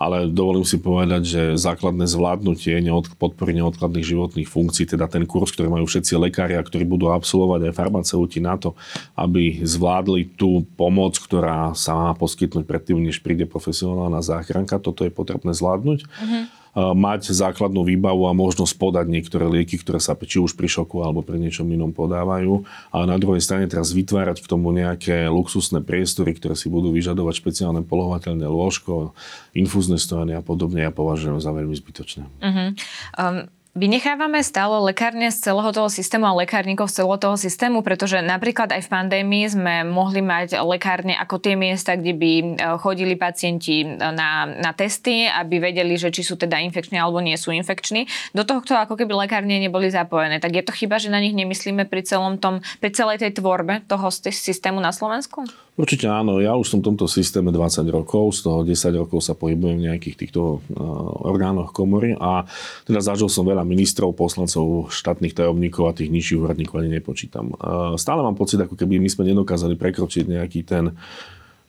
ale 0.03 0.27
dovolím 0.27 0.67
si 0.67 0.81
povedať, 0.81 1.21
že 1.23 1.41
základné 1.55 2.03
zvládnutie 2.09 2.75
neod, 2.83 3.13
podpory 3.15 3.55
neodkladných 3.55 4.03
životných 4.03 4.49
funkcií, 4.49 4.89
teda 4.89 5.07
ten 5.07 5.23
kurz, 5.23 5.55
ktorý 5.55 5.71
majú 5.71 5.85
všetci 5.87 6.19
lekári 6.19 6.59
a 6.59 6.65
ktorí 6.65 6.83
budú 6.83 7.13
absolvovať 7.13 7.71
aj 7.71 7.77
farmaceuti 7.77 8.43
na 8.43 8.59
to, 8.59 8.75
aby 9.15 9.63
zvládli 9.63 10.33
tú 10.35 10.67
pomoc, 10.75 11.15
ktorá 11.15 11.71
sa 11.77 11.95
má 11.95 12.11
poskytnúť 12.17 12.67
predtým, 12.67 12.99
než 12.99 13.23
príde 13.23 13.47
profesionálna 13.47 14.19
záchranka, 14.19 14.81
toto 14.81 15.07
je 15.07 15.11
potrebné 15.13 15.55
zvládnuť. 15.55 15.99
Uh-huh 16.03 16.62
mať 16.73 17.29
základnú 17.29 17.85
výbavu 17.85 18.25
a 18.25 18.33
možnosť 18.33 18.73
podať 18.81 19.05
niektoré 19.05 19.45
lieky, 19.45 19.77
ktoré 19.77 20.01
sa 20.01 20.17
či 20.17 20.41
už 20.41 20.57
pri 20.57 20.65
šoku 20.65 21.05
alebo 21.05 21.21
pri 21.21 21.37
niečom 21.37 21.69
inom 21.69 21.93
podávajú. 21.93 22.65
A 22.89 23.05
na 23.05 23.21
druhej 23.21 23.45
strane 23.45 23.69
teraz 23.69 23.93
vytvárať 23.93 24.41
k 24.41 24.49
tomu 24.49 24.73
nejaké 24.73 25.29
luxusné 25.29 25.85
priestory, 25.85 26.33
ktoré 26.33 26.57
si 26.57 26.73
budú 26.73 26.89
vyžadovať 26.89 27.33
špeciálne 27.37 27.85
polovateľné 27.85 28.49
lôžko, 28.49 29.13
infúzne 29.53 30.01
stojany 30.01 30.33
a 30.33 30.41
podobne, 30.41 30.81
ja 30.81 30.89
považujem 30.89 31.37
za 31.37 31.53
veľmi 31.53 31.75
zbytočné. 31.77 32.23
Uh-huh. 32.41 32.69
Um... 33.17 33.49
Vynechávame 33.73 34.45
stále 34.45 34.77
lekárne 34.85 35.33
z 35.33 35.49
celého 35.49 35.73
toho 35.73 35.89
systému 35.89 36.29
a 36.29 36.37
lekárnikov 36.45 36.93
z 36.93 37.01
celého 37.01 37.17
toho 37.17 37.33
systému, 37.33 37.81
pretože 37.81 38.21
napríklad 38.21 38.69
aj 38.69 38.85
v 38.85 38.91
pandémii 38.93 39.49
sme 39.49 39.81
mohli 39.81 40.21
mať 40.21 40.61
lekárne 40.61 41.17
ako 41.17 41.41
tie 41.41 41.57
miesta, 41.57 41.97
kde 41.97 42.13
by 42.13 42.31
e, 42.37 42.45
chodili 42.77 43.17
pacienti 43.17 43.81
na, 43.81 44.45
na 44.45 44.71
testy, 44.77 45.25
aby 45.25 45.73
vedeli, 45.73 45.97
že 45.97 46.13
či 46.13 46.21
sú 46.21 46.37
teda 46.37 46.61
infekční 46.61 47.01
alebo 47.01 47.17
nie 47.17 47.33
sú 47.33 47.49
infekční. 47.49 48.05
Do 48.37 48.45
tohto 48.45 48.77
ako 48.77 48.93
keby 48.93 49.25
lekárne 49.25 49.57
neboli 49.57 49.89
zapojené. 49.89 50.37
Tak 50.37 50.53
je 50.53 50.63
to 50.69 50.77
chyba, 50.77 51.01
že 51.01 51.09
na 51.09 51.17
nich 51.17 51.33
nemyslíme 51.33 51.89
pri 51.89 52.05
celom 52.05 52.37
tom, 52.37 52.61
pri 52.77 52.93
celej 52.93 53.25
tej 53.25 53.41
tvorbe 53.41 53.81
toho 53.89 54.05
systému 54.13 54.77
na 54.85 54.93
Slovensku? 54.93 55.49
Určite 55.73 56.05
áno, 56.05 56.37
ja 56.37 56.53
už 56.53 56.69
som 56.69 56.79
v 56.85 56.93
tomto 56.93 57.09
systéme 57.09 57.49
20 57.49 57.89
rokov, 57.89 58.37
z 58.37 58.45
toho 58.45 58.61
10 58.61 58.93
rokov 58.93 59.25
sa 59.25 59.33
pohybujem 59.33 59.81
v 59.81 59.85
nejakých 59.89 60.15
týchto 60.21 60.61
uh, 60.61 60.81
orgánoch 61.25 61.73
komory 61.73 62.13
a 62.13 62.45
teda 62.85 63.01
zažil 63.01 63.25
som 63.25 63.41
veľa 63.41 63.65
ministrov, 63.65 64.13
poslancov, 64.13 64.93
štátnych 64.93 65.33
tajomníkov 65.33 65.89
a 65.89 65.97
tých 65.97 66.13
nižších 66.13 66.45
úradníkov 66.45 66.77
ani 66.77 67.01
nepočítam. 67.01 67.57
Uh, 67.57 67.97
stále 67.97 68.21
mám 68.21 68.37
pocit, 68.37 68.61
ako 68.61 68.77
keby 68.77 69.01
my 69.01 69.09
sme 69.09 69.25
nedokázali 69.33 69.73
prekročiť 69.73 70.29
nejaký 70.29 70.61
ten 70.61 70.93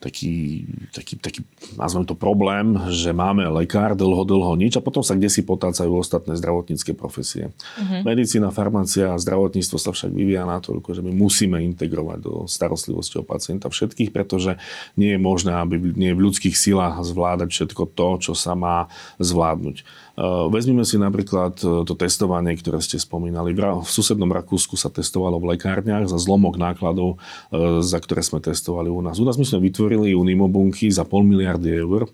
taký, 0.05 0.61
taký, 0.93 1.13
taký, 1.17 1.39
nazvem 1.81 2.05
to 2.05 2.13
problém, 2.13 2.77
že 2.93 3.09
máme 3.09 3.41
lekár 3.49 3.97
dlho, 3.97 4.21
dlho 4.21 4.53
nič 4.53 4.77
a 4.77 4.85
potom 4.85 5.01
sa 5.01 5.17
kde 5.17 5.33
si 5.33 5.41
potácajú 5.41 5.89
ostatné 5.97 6.37
zdravotnícke 6.37 6.93
profesie. 6.93 7.49
Uh-huh. 7.49 8.05
Medicína, 8.05 8.53
farmácia 8.53 9.09
a 9.09 9.17
zdravotníctvo 9.17 9.81
sa 9.81 9.89
však 9.89 10.13
vyvíja 10.13 10.45
natoľko, 10.45 10.93
že 10.93 11.01
my 11.01 11.09
musíme 11.09 11.57
integrovať 11.73 12.21
do 12.21 12.45
starostlivosti 12.45 13.17
o 13.17 13.25
pacienta 13.25 13.65
všetkých, 13.65 14.13
pretože 14.13 14.61
nie 14.93 15.17
je 15.17 15.19
možné, 15.19 15.57
aby 15.57 15.81
nie 15.97 16.13
je 16.13 16.17
v 16.21 16.23
ľudských 16.29 16.53
silách 16.53 17.01
zvládať 17.01 17.49
všetko 17.49 17.89
to, 17.97 18.07
čo 18.29 18.33
sa 18.37 18.53
má 18.53 18.85
zvládnuť. 19.17 20.04
Eh, 20.15 20.47
vezmime 20.47 20.87
si 20.87 20.95
napríklad 20.95 21.59
eh, 21.59 21.83
to 21.83 21.91
testovanie, 21.91 22.55
ktoré 22.55 22.79
ste 22.79 22.95
spomínali. 22.95 23.51
V 23.51 23.83
susednom 23.83 24.31
Rakúsku 24.31 24.79
sa 24.79 24.87
testovalo 24.87 25.43
v 25.43 25.55
lekárniach 25.55 26.07
za 26.07 26.15
zlomok 26.15 26.55
nákladov, 26.55 27.19
eh, 27.51 27.83
za 27.83 27.99
ktoré 27.99 28.23
sme 28.23 28.39
testovali 28.39 28.87
u 28.87 29.03
nás. 29.03 29.19
U 29.19 29.27
nás 29.27 29.35
my 29.35 29.43
sme 29.43 29.67
vytvorili 29.67 30.15
unimobunky 30.15 30.87
za 30.87 31.03
pol 31.03 31.27
miliardy 31.27 31.67
eur, 31.67 32.07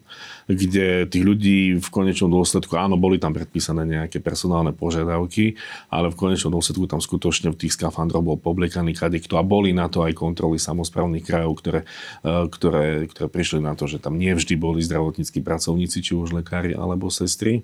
kde 0.50 1.06
tých 1.06 1.22
ľudí 1.22 1.78
v 1.78 1.88
konečnom 1.94 2.34
dôsledku, 2.34 2.74
áno, 2.74 2.98
boli 2.98 3.22
tam 3.22 3.38
predpísané 3.38 3.86
nejaké 3.86 4.18
personálne 4.18 4.74
požiadavky, 4.74 5.54
ale 5.94 6.10
v 6.10 6.18
konečnom 6.18 6.58
dôsledku 6.58 6.90
tam 6.90 6.98
skutočne 6.98 7.54
v 7.54 7.60
tých 7.62 7.78
skafandroch 7.78 8.26
bol 8.26 8.38
poblekaný 8.42 8.98
kadekto 8.98 9.38
a 9.38 9.46
boli 9.46 9.78
na 9.78 9.86
to 9.94 10.02
aj 10.02 10.18
kontroly 10.18 10.58
samozprávnych 10.58 11.22
krajov, 11.22 11.62
ktoré, 11.62 11.82
ktoré, 12.26 13.06
ktoré 13.08 13.28
prišli 13.30 13.60
na 13.62 13.78
to, 13.78 13.86
že 13.86 14.02
tam 14.02 14.18
nevždy 14.18 14.58
boli 14.58 14.82
zdravotníckí 14.82 15.40
pracovníci, 15.46 16.02
či 16.02 16.18
už 16.18 16.34
lekári 16.36 16.74
alebo 16.74 17.08
sestry. 17.14 17.64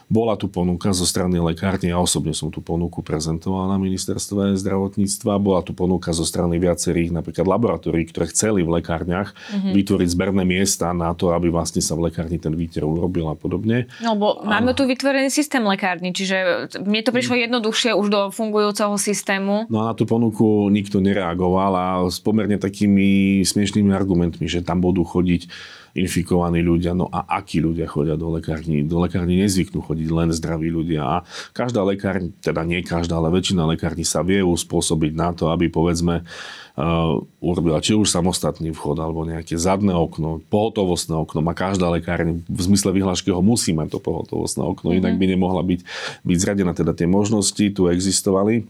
Bola 0.11 0.35
tu 0.35 0.51
ponuka 0.51 0.91
zo 0.91 1.07
strany 1.07 1.39
lekárne, 1.39 1.95
ja 1.95 1.95
osobne 1.95 2.35
som 2.35 2.51
tú 2.51 2.59
ponuku 2.59 2.99
prezentoval 2.99 3.71
na 3.71 3.79
ministerstve 3.79 4.59
zdravotníctva, 4.59 5.39
bola 5.39 5.63
tu 5.63 5.71
ponuka 5.71 6.11
zo 6.11 6.27
strany 6.27 6.59
viacerých 6.59 7.15
napríklad 7.15 7.47
laboratórií, 7.47 8.11
ktoré 8.11 8.27
chceli 8.27 8.59
v 8.67 8.75
lekárniach 8.83 9.31
mm-hmm. 9.31 9.71
vytvoriť 9.71 10.07
zberné 10.11 10.43
miesta 10.43 10.91
na 10.91 11.15
to, 11.15 11.31
aby 11.31 11.47
vlastne 11.47 11.79
sa 11.79 11.95
v 11.95 12.11
lekárni 12.11 12.35
ten 12.43 12.51
výter 12.51 12.83
urobil 12.83 13.31
a 13.31 13.39
podobne. 13.39 13.87
No 14.03 14.19
bo 14.19 14.43
a... 14.43 14.59
máme 14.59 14.75
tu 14.75 14.83
vytvorený 14.83 15.31
systém 15.31 15.63
lekárny, 15.63 16.11
čiže 16.11 16.67
mne 16.83 17.07
to 17.07 17.15
prišlo 17.15 17.39
jednoduchšie 17.39 17.95
už 17.95 18.07
do 18.11 18.21
fungujúceho 18.35 18.99
systému. 18.99 19.71
No 19.71 19.87
a 19.87 19.89
na 19.89 19.93
tú 19.95 20.03
ponuku 20.03 20.67
nikto 20.67 20.99
nereagoval 20.99 21.71
a 21.71 21.87
s 22.11 22.19
pomerne 22.19 22.59
takými 22.59 23.39
smiešnými 23.47 23.95
argumentmi, 23.95 24.51
že 24.51 24.59
tam 24.59 24.83
budú 24.83 25.07
chodiť 25.07 25.47
infikovaní 25.91 26.63
ľudia. 26.63 26.95
No 26.95 27.11
a 27.11 27.27
akí 27.27 27.59
ľudia 27.59 27.87
chodia 27.87 28.15
do 28.15 28.31
lekární? 28.31 28.83
Do 28.87 29.03
lekární 29.03 29.43
nezvyknú 29.43 29.83
chodiť 29.83 30.00
len 30.09 30.33
zdraví 30.33 30.71
ľudia. 30.71 31.01
A 31.03 31.15
každá 31.51 31.85
lekárň, 31.85 32.33
teda 32.41 32.63
nie 32.65 32.81
každá, 32.81 33.19
ale 33.19 33.29
väčšina 33.29 33.67
lekární 33.67 34.07
sa 34.07 34.25
vie 34.25 34.41
uspôsobiť 34.41 35.11
na 35.13 35.35
to, 35.35 35.51
aby 35.51 35.67
povedzme 35.67 36.23
uh, 36.23 37.19
urobila 37.43 37.83
či 37.83 37.93
už 37.93 38.09
samostatný 38.09 38.71
vchod 38.71 38.97
alebo 38.97 39.27
nejaké 39.27 39.59
zadné 39.59 39.91
okno, 39.93 40.39
pohotovostné 40.47 41.13
okno. 41.13 41.43
Má 41.43 41.51
každá 41.53 41.91
lekárň 41.91 42.41
v 42.47 42.61
zmysle 42.61 42.95
vyhlášky 42.95 43.29
ho 43.29 43.43
musí 43.43 43.75
mať 43.75 43.97
to 43.97 43.99
pohotovostné 43.99 44.63
okno, 44.63 44.95
mm-hmm. 44.95 45.01
inak 45.03 45.15
by 45.19 45.25
nemohla 45.27 45.61
byť, 45.61 45.81
byť 46.25 46.37
zradená. 46.39 46.71
Teda 46.71 46.95
tie 46.95 47.05
možnosti 47.05 47.65
tu 47.75 47.91
existovali. 47.91 48.65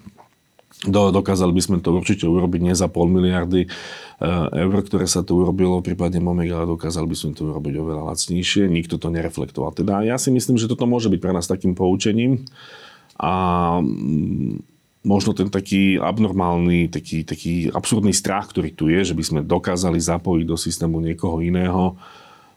Do, 0.81 1.13
dokázali 1.13 1.53
by 1.53 1.61
sme 1.61 1.77
to 1.77 1.93
určite 1.93 2.25
urobiť 2.25 2.61
nie 2.65 2.73
za 2.73 2.89
pol 2.89 3.05
miliardy 3.05 3.69
eh, 3.69 4.65
eur, 4.65 4.75
ktoré 4.81 5.05
sa 5.05 5.21
to 5.21 5.37
urobilo, 5.37 5.85
prípadne 5.85 6.17
Momik, 6.17 6.49
ale 6.49 6.65
dokázali 6.65 7.05
by 7.05 7.17
sme 7.17 7.31
to 7.37 7.45
urobiť 7.53 7.73
oveľa 7.77 8.09
lacnejšie. 8.09 8.65
Nikto 8.65 8.97
to 8.97 9.13
nereflektoval. 9.13 9.77
Teda 9.77 10.01
ja 10.01 10.17
si 10.17 10.33
myslím, 10.33 10.57
že 10.57 10.65
toto 10.65 10.89
môže 10.89 11.13
byť 11.13 11.19
pre 11.21 11.37
nás 11.37 11.45
takým 11.45 11.77
poučením 11.77 12.41
a 13.21 13.33
mm, 13.77 14.71
možno 15.05 15.37
ten 15.37 15.53
taký 15.53 16.01
abnormálny, 16.01 16.89
taký, 16.89 17.25
taký 17.25 17.69
absurdný 17.69 18.13
strach, 18.13 18.49
ktorý 18.49 18.69
tu 18.73 18.89
je, 18.89 19.01
že 19.05 19.17
by 19.17 19.23
sme 19.25 19.39
dokázali 19.45 20.01
zapojiť 20.01 20.45
do 20.49 20.57
systému 20.57 20.97
niekoho 20.97 21.41
iného, 21.41 21.97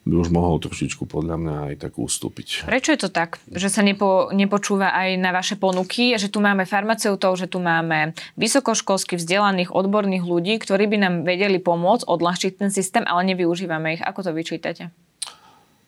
by 0.04 0.14
už 0.20 0.28
mohol 0.28 0.60
trošičku 0.60 1.08
podľa 1.08 1.36
mňa 1.40 1.56
aj 1.72 1.74
tak 1.80 1.92
ustúpiť. 1.96 2.68
Prečo 2.68 2.92
je 2.92 3.00
to 3.00 3.10
tak, 3.10 3.40
že 3.48 3.72
sa 3.72 3.80
nepo, 3.80 4.28
nepočúva 4.36 4.92
aj 4.92 5.16
na 5.16 5.32
vaše 5.32 5.56
ponuky, 5.56 6.12
že 6.20 6.28
tu 6.28 6.44
máme 6.44 6.68
farmaceutov, 6.68 7.40
že 7.40 7.48
tu 7.48 7.56
máme 7.56 8.12
vysokoškolsky 8.36 9.16
vzdelaných 9.16 9.72
odborných 9.72 10.24
ľudí, 10.24 10.60
ktorí 10.60 10.92
by 10.92 10.96
nám 11.00 11.14
vedeli 11.24 11.56
pomôcť 11.56 12.04
odľahčiť 12.04 12.52
ten 12.60 12.68
systém, 12.68 13.04
ale 13.08 13.24
nevyužívame 13.32 13.96
ich. 13.96 14.02
Ako 14.04 14.20
to 14.20 14.36
vyčítate? 14.36 14.92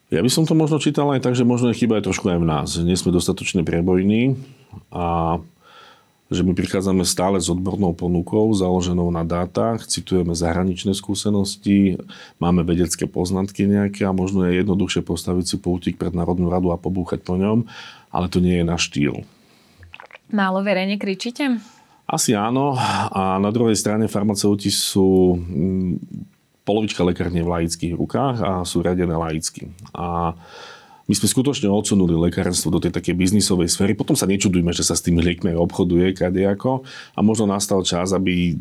Ja 0.07 0.23
by 0.23 0.31
som 0.31 0.47
to 0.47 0.55
možno 0.55 0.79
čítal 0.79 1.11
aj 1.13 1.21
tak, 1.21 1.35
že 1.35 1.43
možno 1.43 1.75
chyba 1.75 1.99
je 1.99 2.07
trošku 2.07 2.31
aj 2.31 2.39
v 2.39 2.47
nás. 2.47 2.69
Nie 2.79 2.95
sme 2.95 3.11
dostatočne 3.11 3.67
prebojní 3.67 4.39
a 4.95 5.37
že 6.27 6.43
my 6.43 6.59
prichádzame 6.59 7.07
stále 7.07 7.39
s 7.39 7.47
odbornou 7.47 7.95
ponukou 7.95 8.51
založenou 8.51 9.07
na 9.15 9.23
dátach, 9.23 9.87
citujeme 9.87 10.35
zahraničné 10.35 10.91
skúsenosti, 10.91 12.03
máme 12.43 12.67
vedecké 12.67 13.07
poznatky 13.07 13.71
nejaké 13.71 14.03
a 14.03 14.17
možno 14.17 14.43
je 14.47 14.59
jednoduchšie 14.59 15.07
postaviť 15.07 15.45
si 15.47 15.57
poutík 15.63 15.95
pred 15.95 16.11
Národnú 16.11 16.51
radu 16.51 16.75
a 16.75 16.81
pobúchať 16.81 17.23
po 17.23 17.39
ňom, 17.39 17.71
ale 18.11 18.27
to 18.27 18.43
nie 18.43 18.59
je 18.59 18.65
náš 18.67 18.91
štýl. 18.91 19.23
Málo 20.35 20.67
verejne 20.67 20.99
kričíte? 20.99 21.63
Asi 22.07 22.35
áno. 22.35 22.75
A 23.15 23.39
na 23.39 23.51
druhej 23.51 23.75
strane 23.79 24.11
farmaceuti 24.11 24.71
sú 24.71 25.39
mm, 25.39 25.95
polovička 26.67 27.07
lekárne 27.07 27.43
v 27.43 27.51
laických 27.51 27.95
rukách 27.95 28.37
a 28.43 28.51
sú 28.67 28.83
radené 28.83 29.15
laicky. 29.15 29.71
A 29.95 30.35
my 31.07 31.15
sme 31.15 31.31
skutočne 31.31 31.71
odsunuli 31.71 32.19
lekárstvo 32.19 32.75
do 32.75 32.83
tej 32.83 32.91
takej 32.91 33.15
biznisovej 33.15 33.71
sféry. 33.71 33.95
Potom 33.95 34.19
sa 34.19 34.27
nečudujme, 34.27 34.75
že 34.75 34.83
sa 34.83 34.99
s 34.99 35.07
tými 35.07 35.23
liekmi 35.23 35.55
obchoduje 35.55 36.11
kadejako. 36.19 36.83
A 37.15 37.23
možno 37.23 37.47
nastal 37.47 37.87
čas, 37.87 38.11
aby 38.11 38.59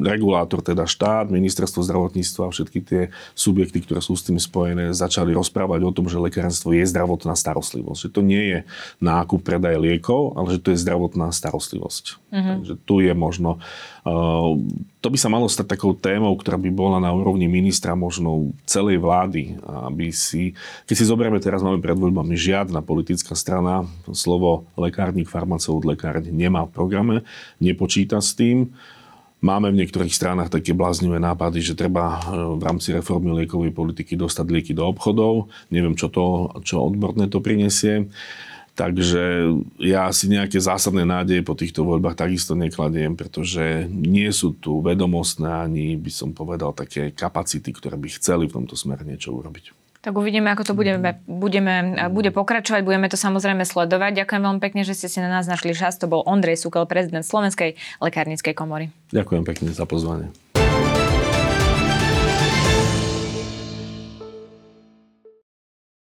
regulátor, 0.00 0.64
teda 0.64 0.88
štát, 0.88 1.28
ministerstvo 1.28 1.84
zdravotníctva 1.84 2.48
a 2.48 2.54
všetky 2.54 2.78
tie 2.80 3.02
subjekty, 3.36 3.84
ktoré 3.84 4.00
sú 4.00 4.16
s 4.16 4.24
tým 4.24 4.40
spojené, 4.40 4.96
začali 4.96 5.36
rozprávať 5.36 5.84
o 5.84 5.92
tom, 5.92 6.08
že 6.08 6.16
lekárstvo 6.16 6.72
je 6.72 6.88
zdravotná 6.88 7.36
starostlivosť. 7.36 8.08
Že 8.08 8.10
to 8.16 8.20
nie 8.24 8.42
je 8.48 8.58
nákup, 9.04 9.44
predaj 9.44 9.76
liekov, 9.76 10.32
ale 10.40 10.56
že 10.56 10.64
to 10.64 10.72
je 10.72 10.80
zdravotná 10.80 11.28
starostlivosť. 11.28 12.04
Mm-hmm. 12.32 12.52
Takže 12.56 12.74
tu 12.88 12.94
je 13.04 13.12
možno... 13.12 13.60
Uh, 14.08 14.56
to 15.02 15.10
by 15.10 15.18
sa 15.18 15.26
malo 15.26 15.50
stať 15.50 15.74
takou 15.74 15.98
témou, 15.98 16.30
ktorá 16.38 16.54
by 16.54 16.70
bola 16.70 17.02
na 17.02 17.10
úrovni 17.10 17.50
ministra 17.50 17.98
možno 17.98 18.54
celej 18.70 19.02
vlády, 19.02 19.58
aby 19.90 20.14
si, 20.14 20.54
keď 20.86 20.94
si 20.94 21.04
zoberieme 21.10 21.42
teraz 21.42 21.58
máme 21.58 21.82
pred 21.82 21.98
voľbami 21.98 22.38
žiadna 22.38 22.86
politická 22.86 23.34
strana, 23.34 23.82
slovo 24.14 24.70
lekárnik, 24.78 25.26
farmaceut, 25.26 25.82
lekárň 25.82 26.30
nemá 26.30 26.70
v 26.70 26.74
programe, 26.78 27.16
nepočíta 27.58 28.22
s 28.22 28.38
tým. 28.38 28.70
Máme 29.42 29.74
v 29.74 29.82
niektorých 29.82 30.14
stranách 30.14 30.54
také 30.54 30.70
bláznivé 30.70 31.18
nápady, 31.18 31.66
že 31.66 31.74
treba 31.74 32.22
e, 32.22 32.38
v 32.54 32.62
rámci 32.62 32.94
reformy 32.94 33.42
liekovej 33.42 33.74
politiky 33.74 34.14
dostať 34.14 34.46
lieky 34.46 34.70
do 34.70 34.86
obchodov. 34.86 35.50
Neviem, 35.66 35.98
čo, 35.98 36.06
to, 36.14 36.54
čo 36.62 36.78
odborné 36.78 37.26
to 37.26 37.42
prinesie. 37.42 38.06
Takže 38.72 39.52
ja 39.84 40.08
si 40.16 40.32
nejaké 40.32 40.56
zásadné 40.56 41.04
nádeje 41.04 41.44
po 41.44 41.52
týchto 41.52 41.84
voľbách 41.84 42.16
takisto 42.16 42.56
nekladiem, 42.56 43.20
pretože 43.20 43.84
nie 43.92 44.32
sú 44.32 44.56
tu 44.56 44.80
vedomostné 44.80 45.68
ani, 45.68 45.92
by 46.00 46.08
som 46.08 46.32
povedal, 46.32 46.72
také 46.72 47.12
kapacity, 47.12 47.68
ktoré 47.68 48.00
by 48.00 48.08
chceli 48.16 48.48
v 48.48 48.56
tomto 48.56 48.72
smere 48.72 49.04
niečo 49.04 49.36
urobiť. 49.36 49.76
Tak 50.02 50.18
uvidíme, 50.18 50.50
ako 50.50 50.66
to 50.66 50.74
budeme, 50.74 51.22
budeme, 51.30 51.94
bude 52.10 52.34
pokračovať, 52.34 52.82
budeme 52.82 53.06
to 53.06 53.14
samozrejme 53.14 53.62
sledovať. 53.62 54.24
Ďakujem 54.24 54.42
veľmi 54.42 54.58
pekne, 54.58 54.82
že 54.82 54.98
ste 54.98 55.06
si 55.06 55.22
na 55.22 55.30
nás 55.30 55.46
našli 55.46 55.78
čas. 55.78 55.94
To 56.02 56.10
bol 56.10 56.26
Ondrej 56.26 56.58
Sukel, 56.58 56.90
prezident 56.90 57.22
Slovenskej 57.22 57.78
lekárnickej 58.02 58.50
komory. 58.50 58.90
Ďakujem 59.14 59.46
pekne 59.46 59.70
za 59.70 59.86
pozvanie. 59.86 60.34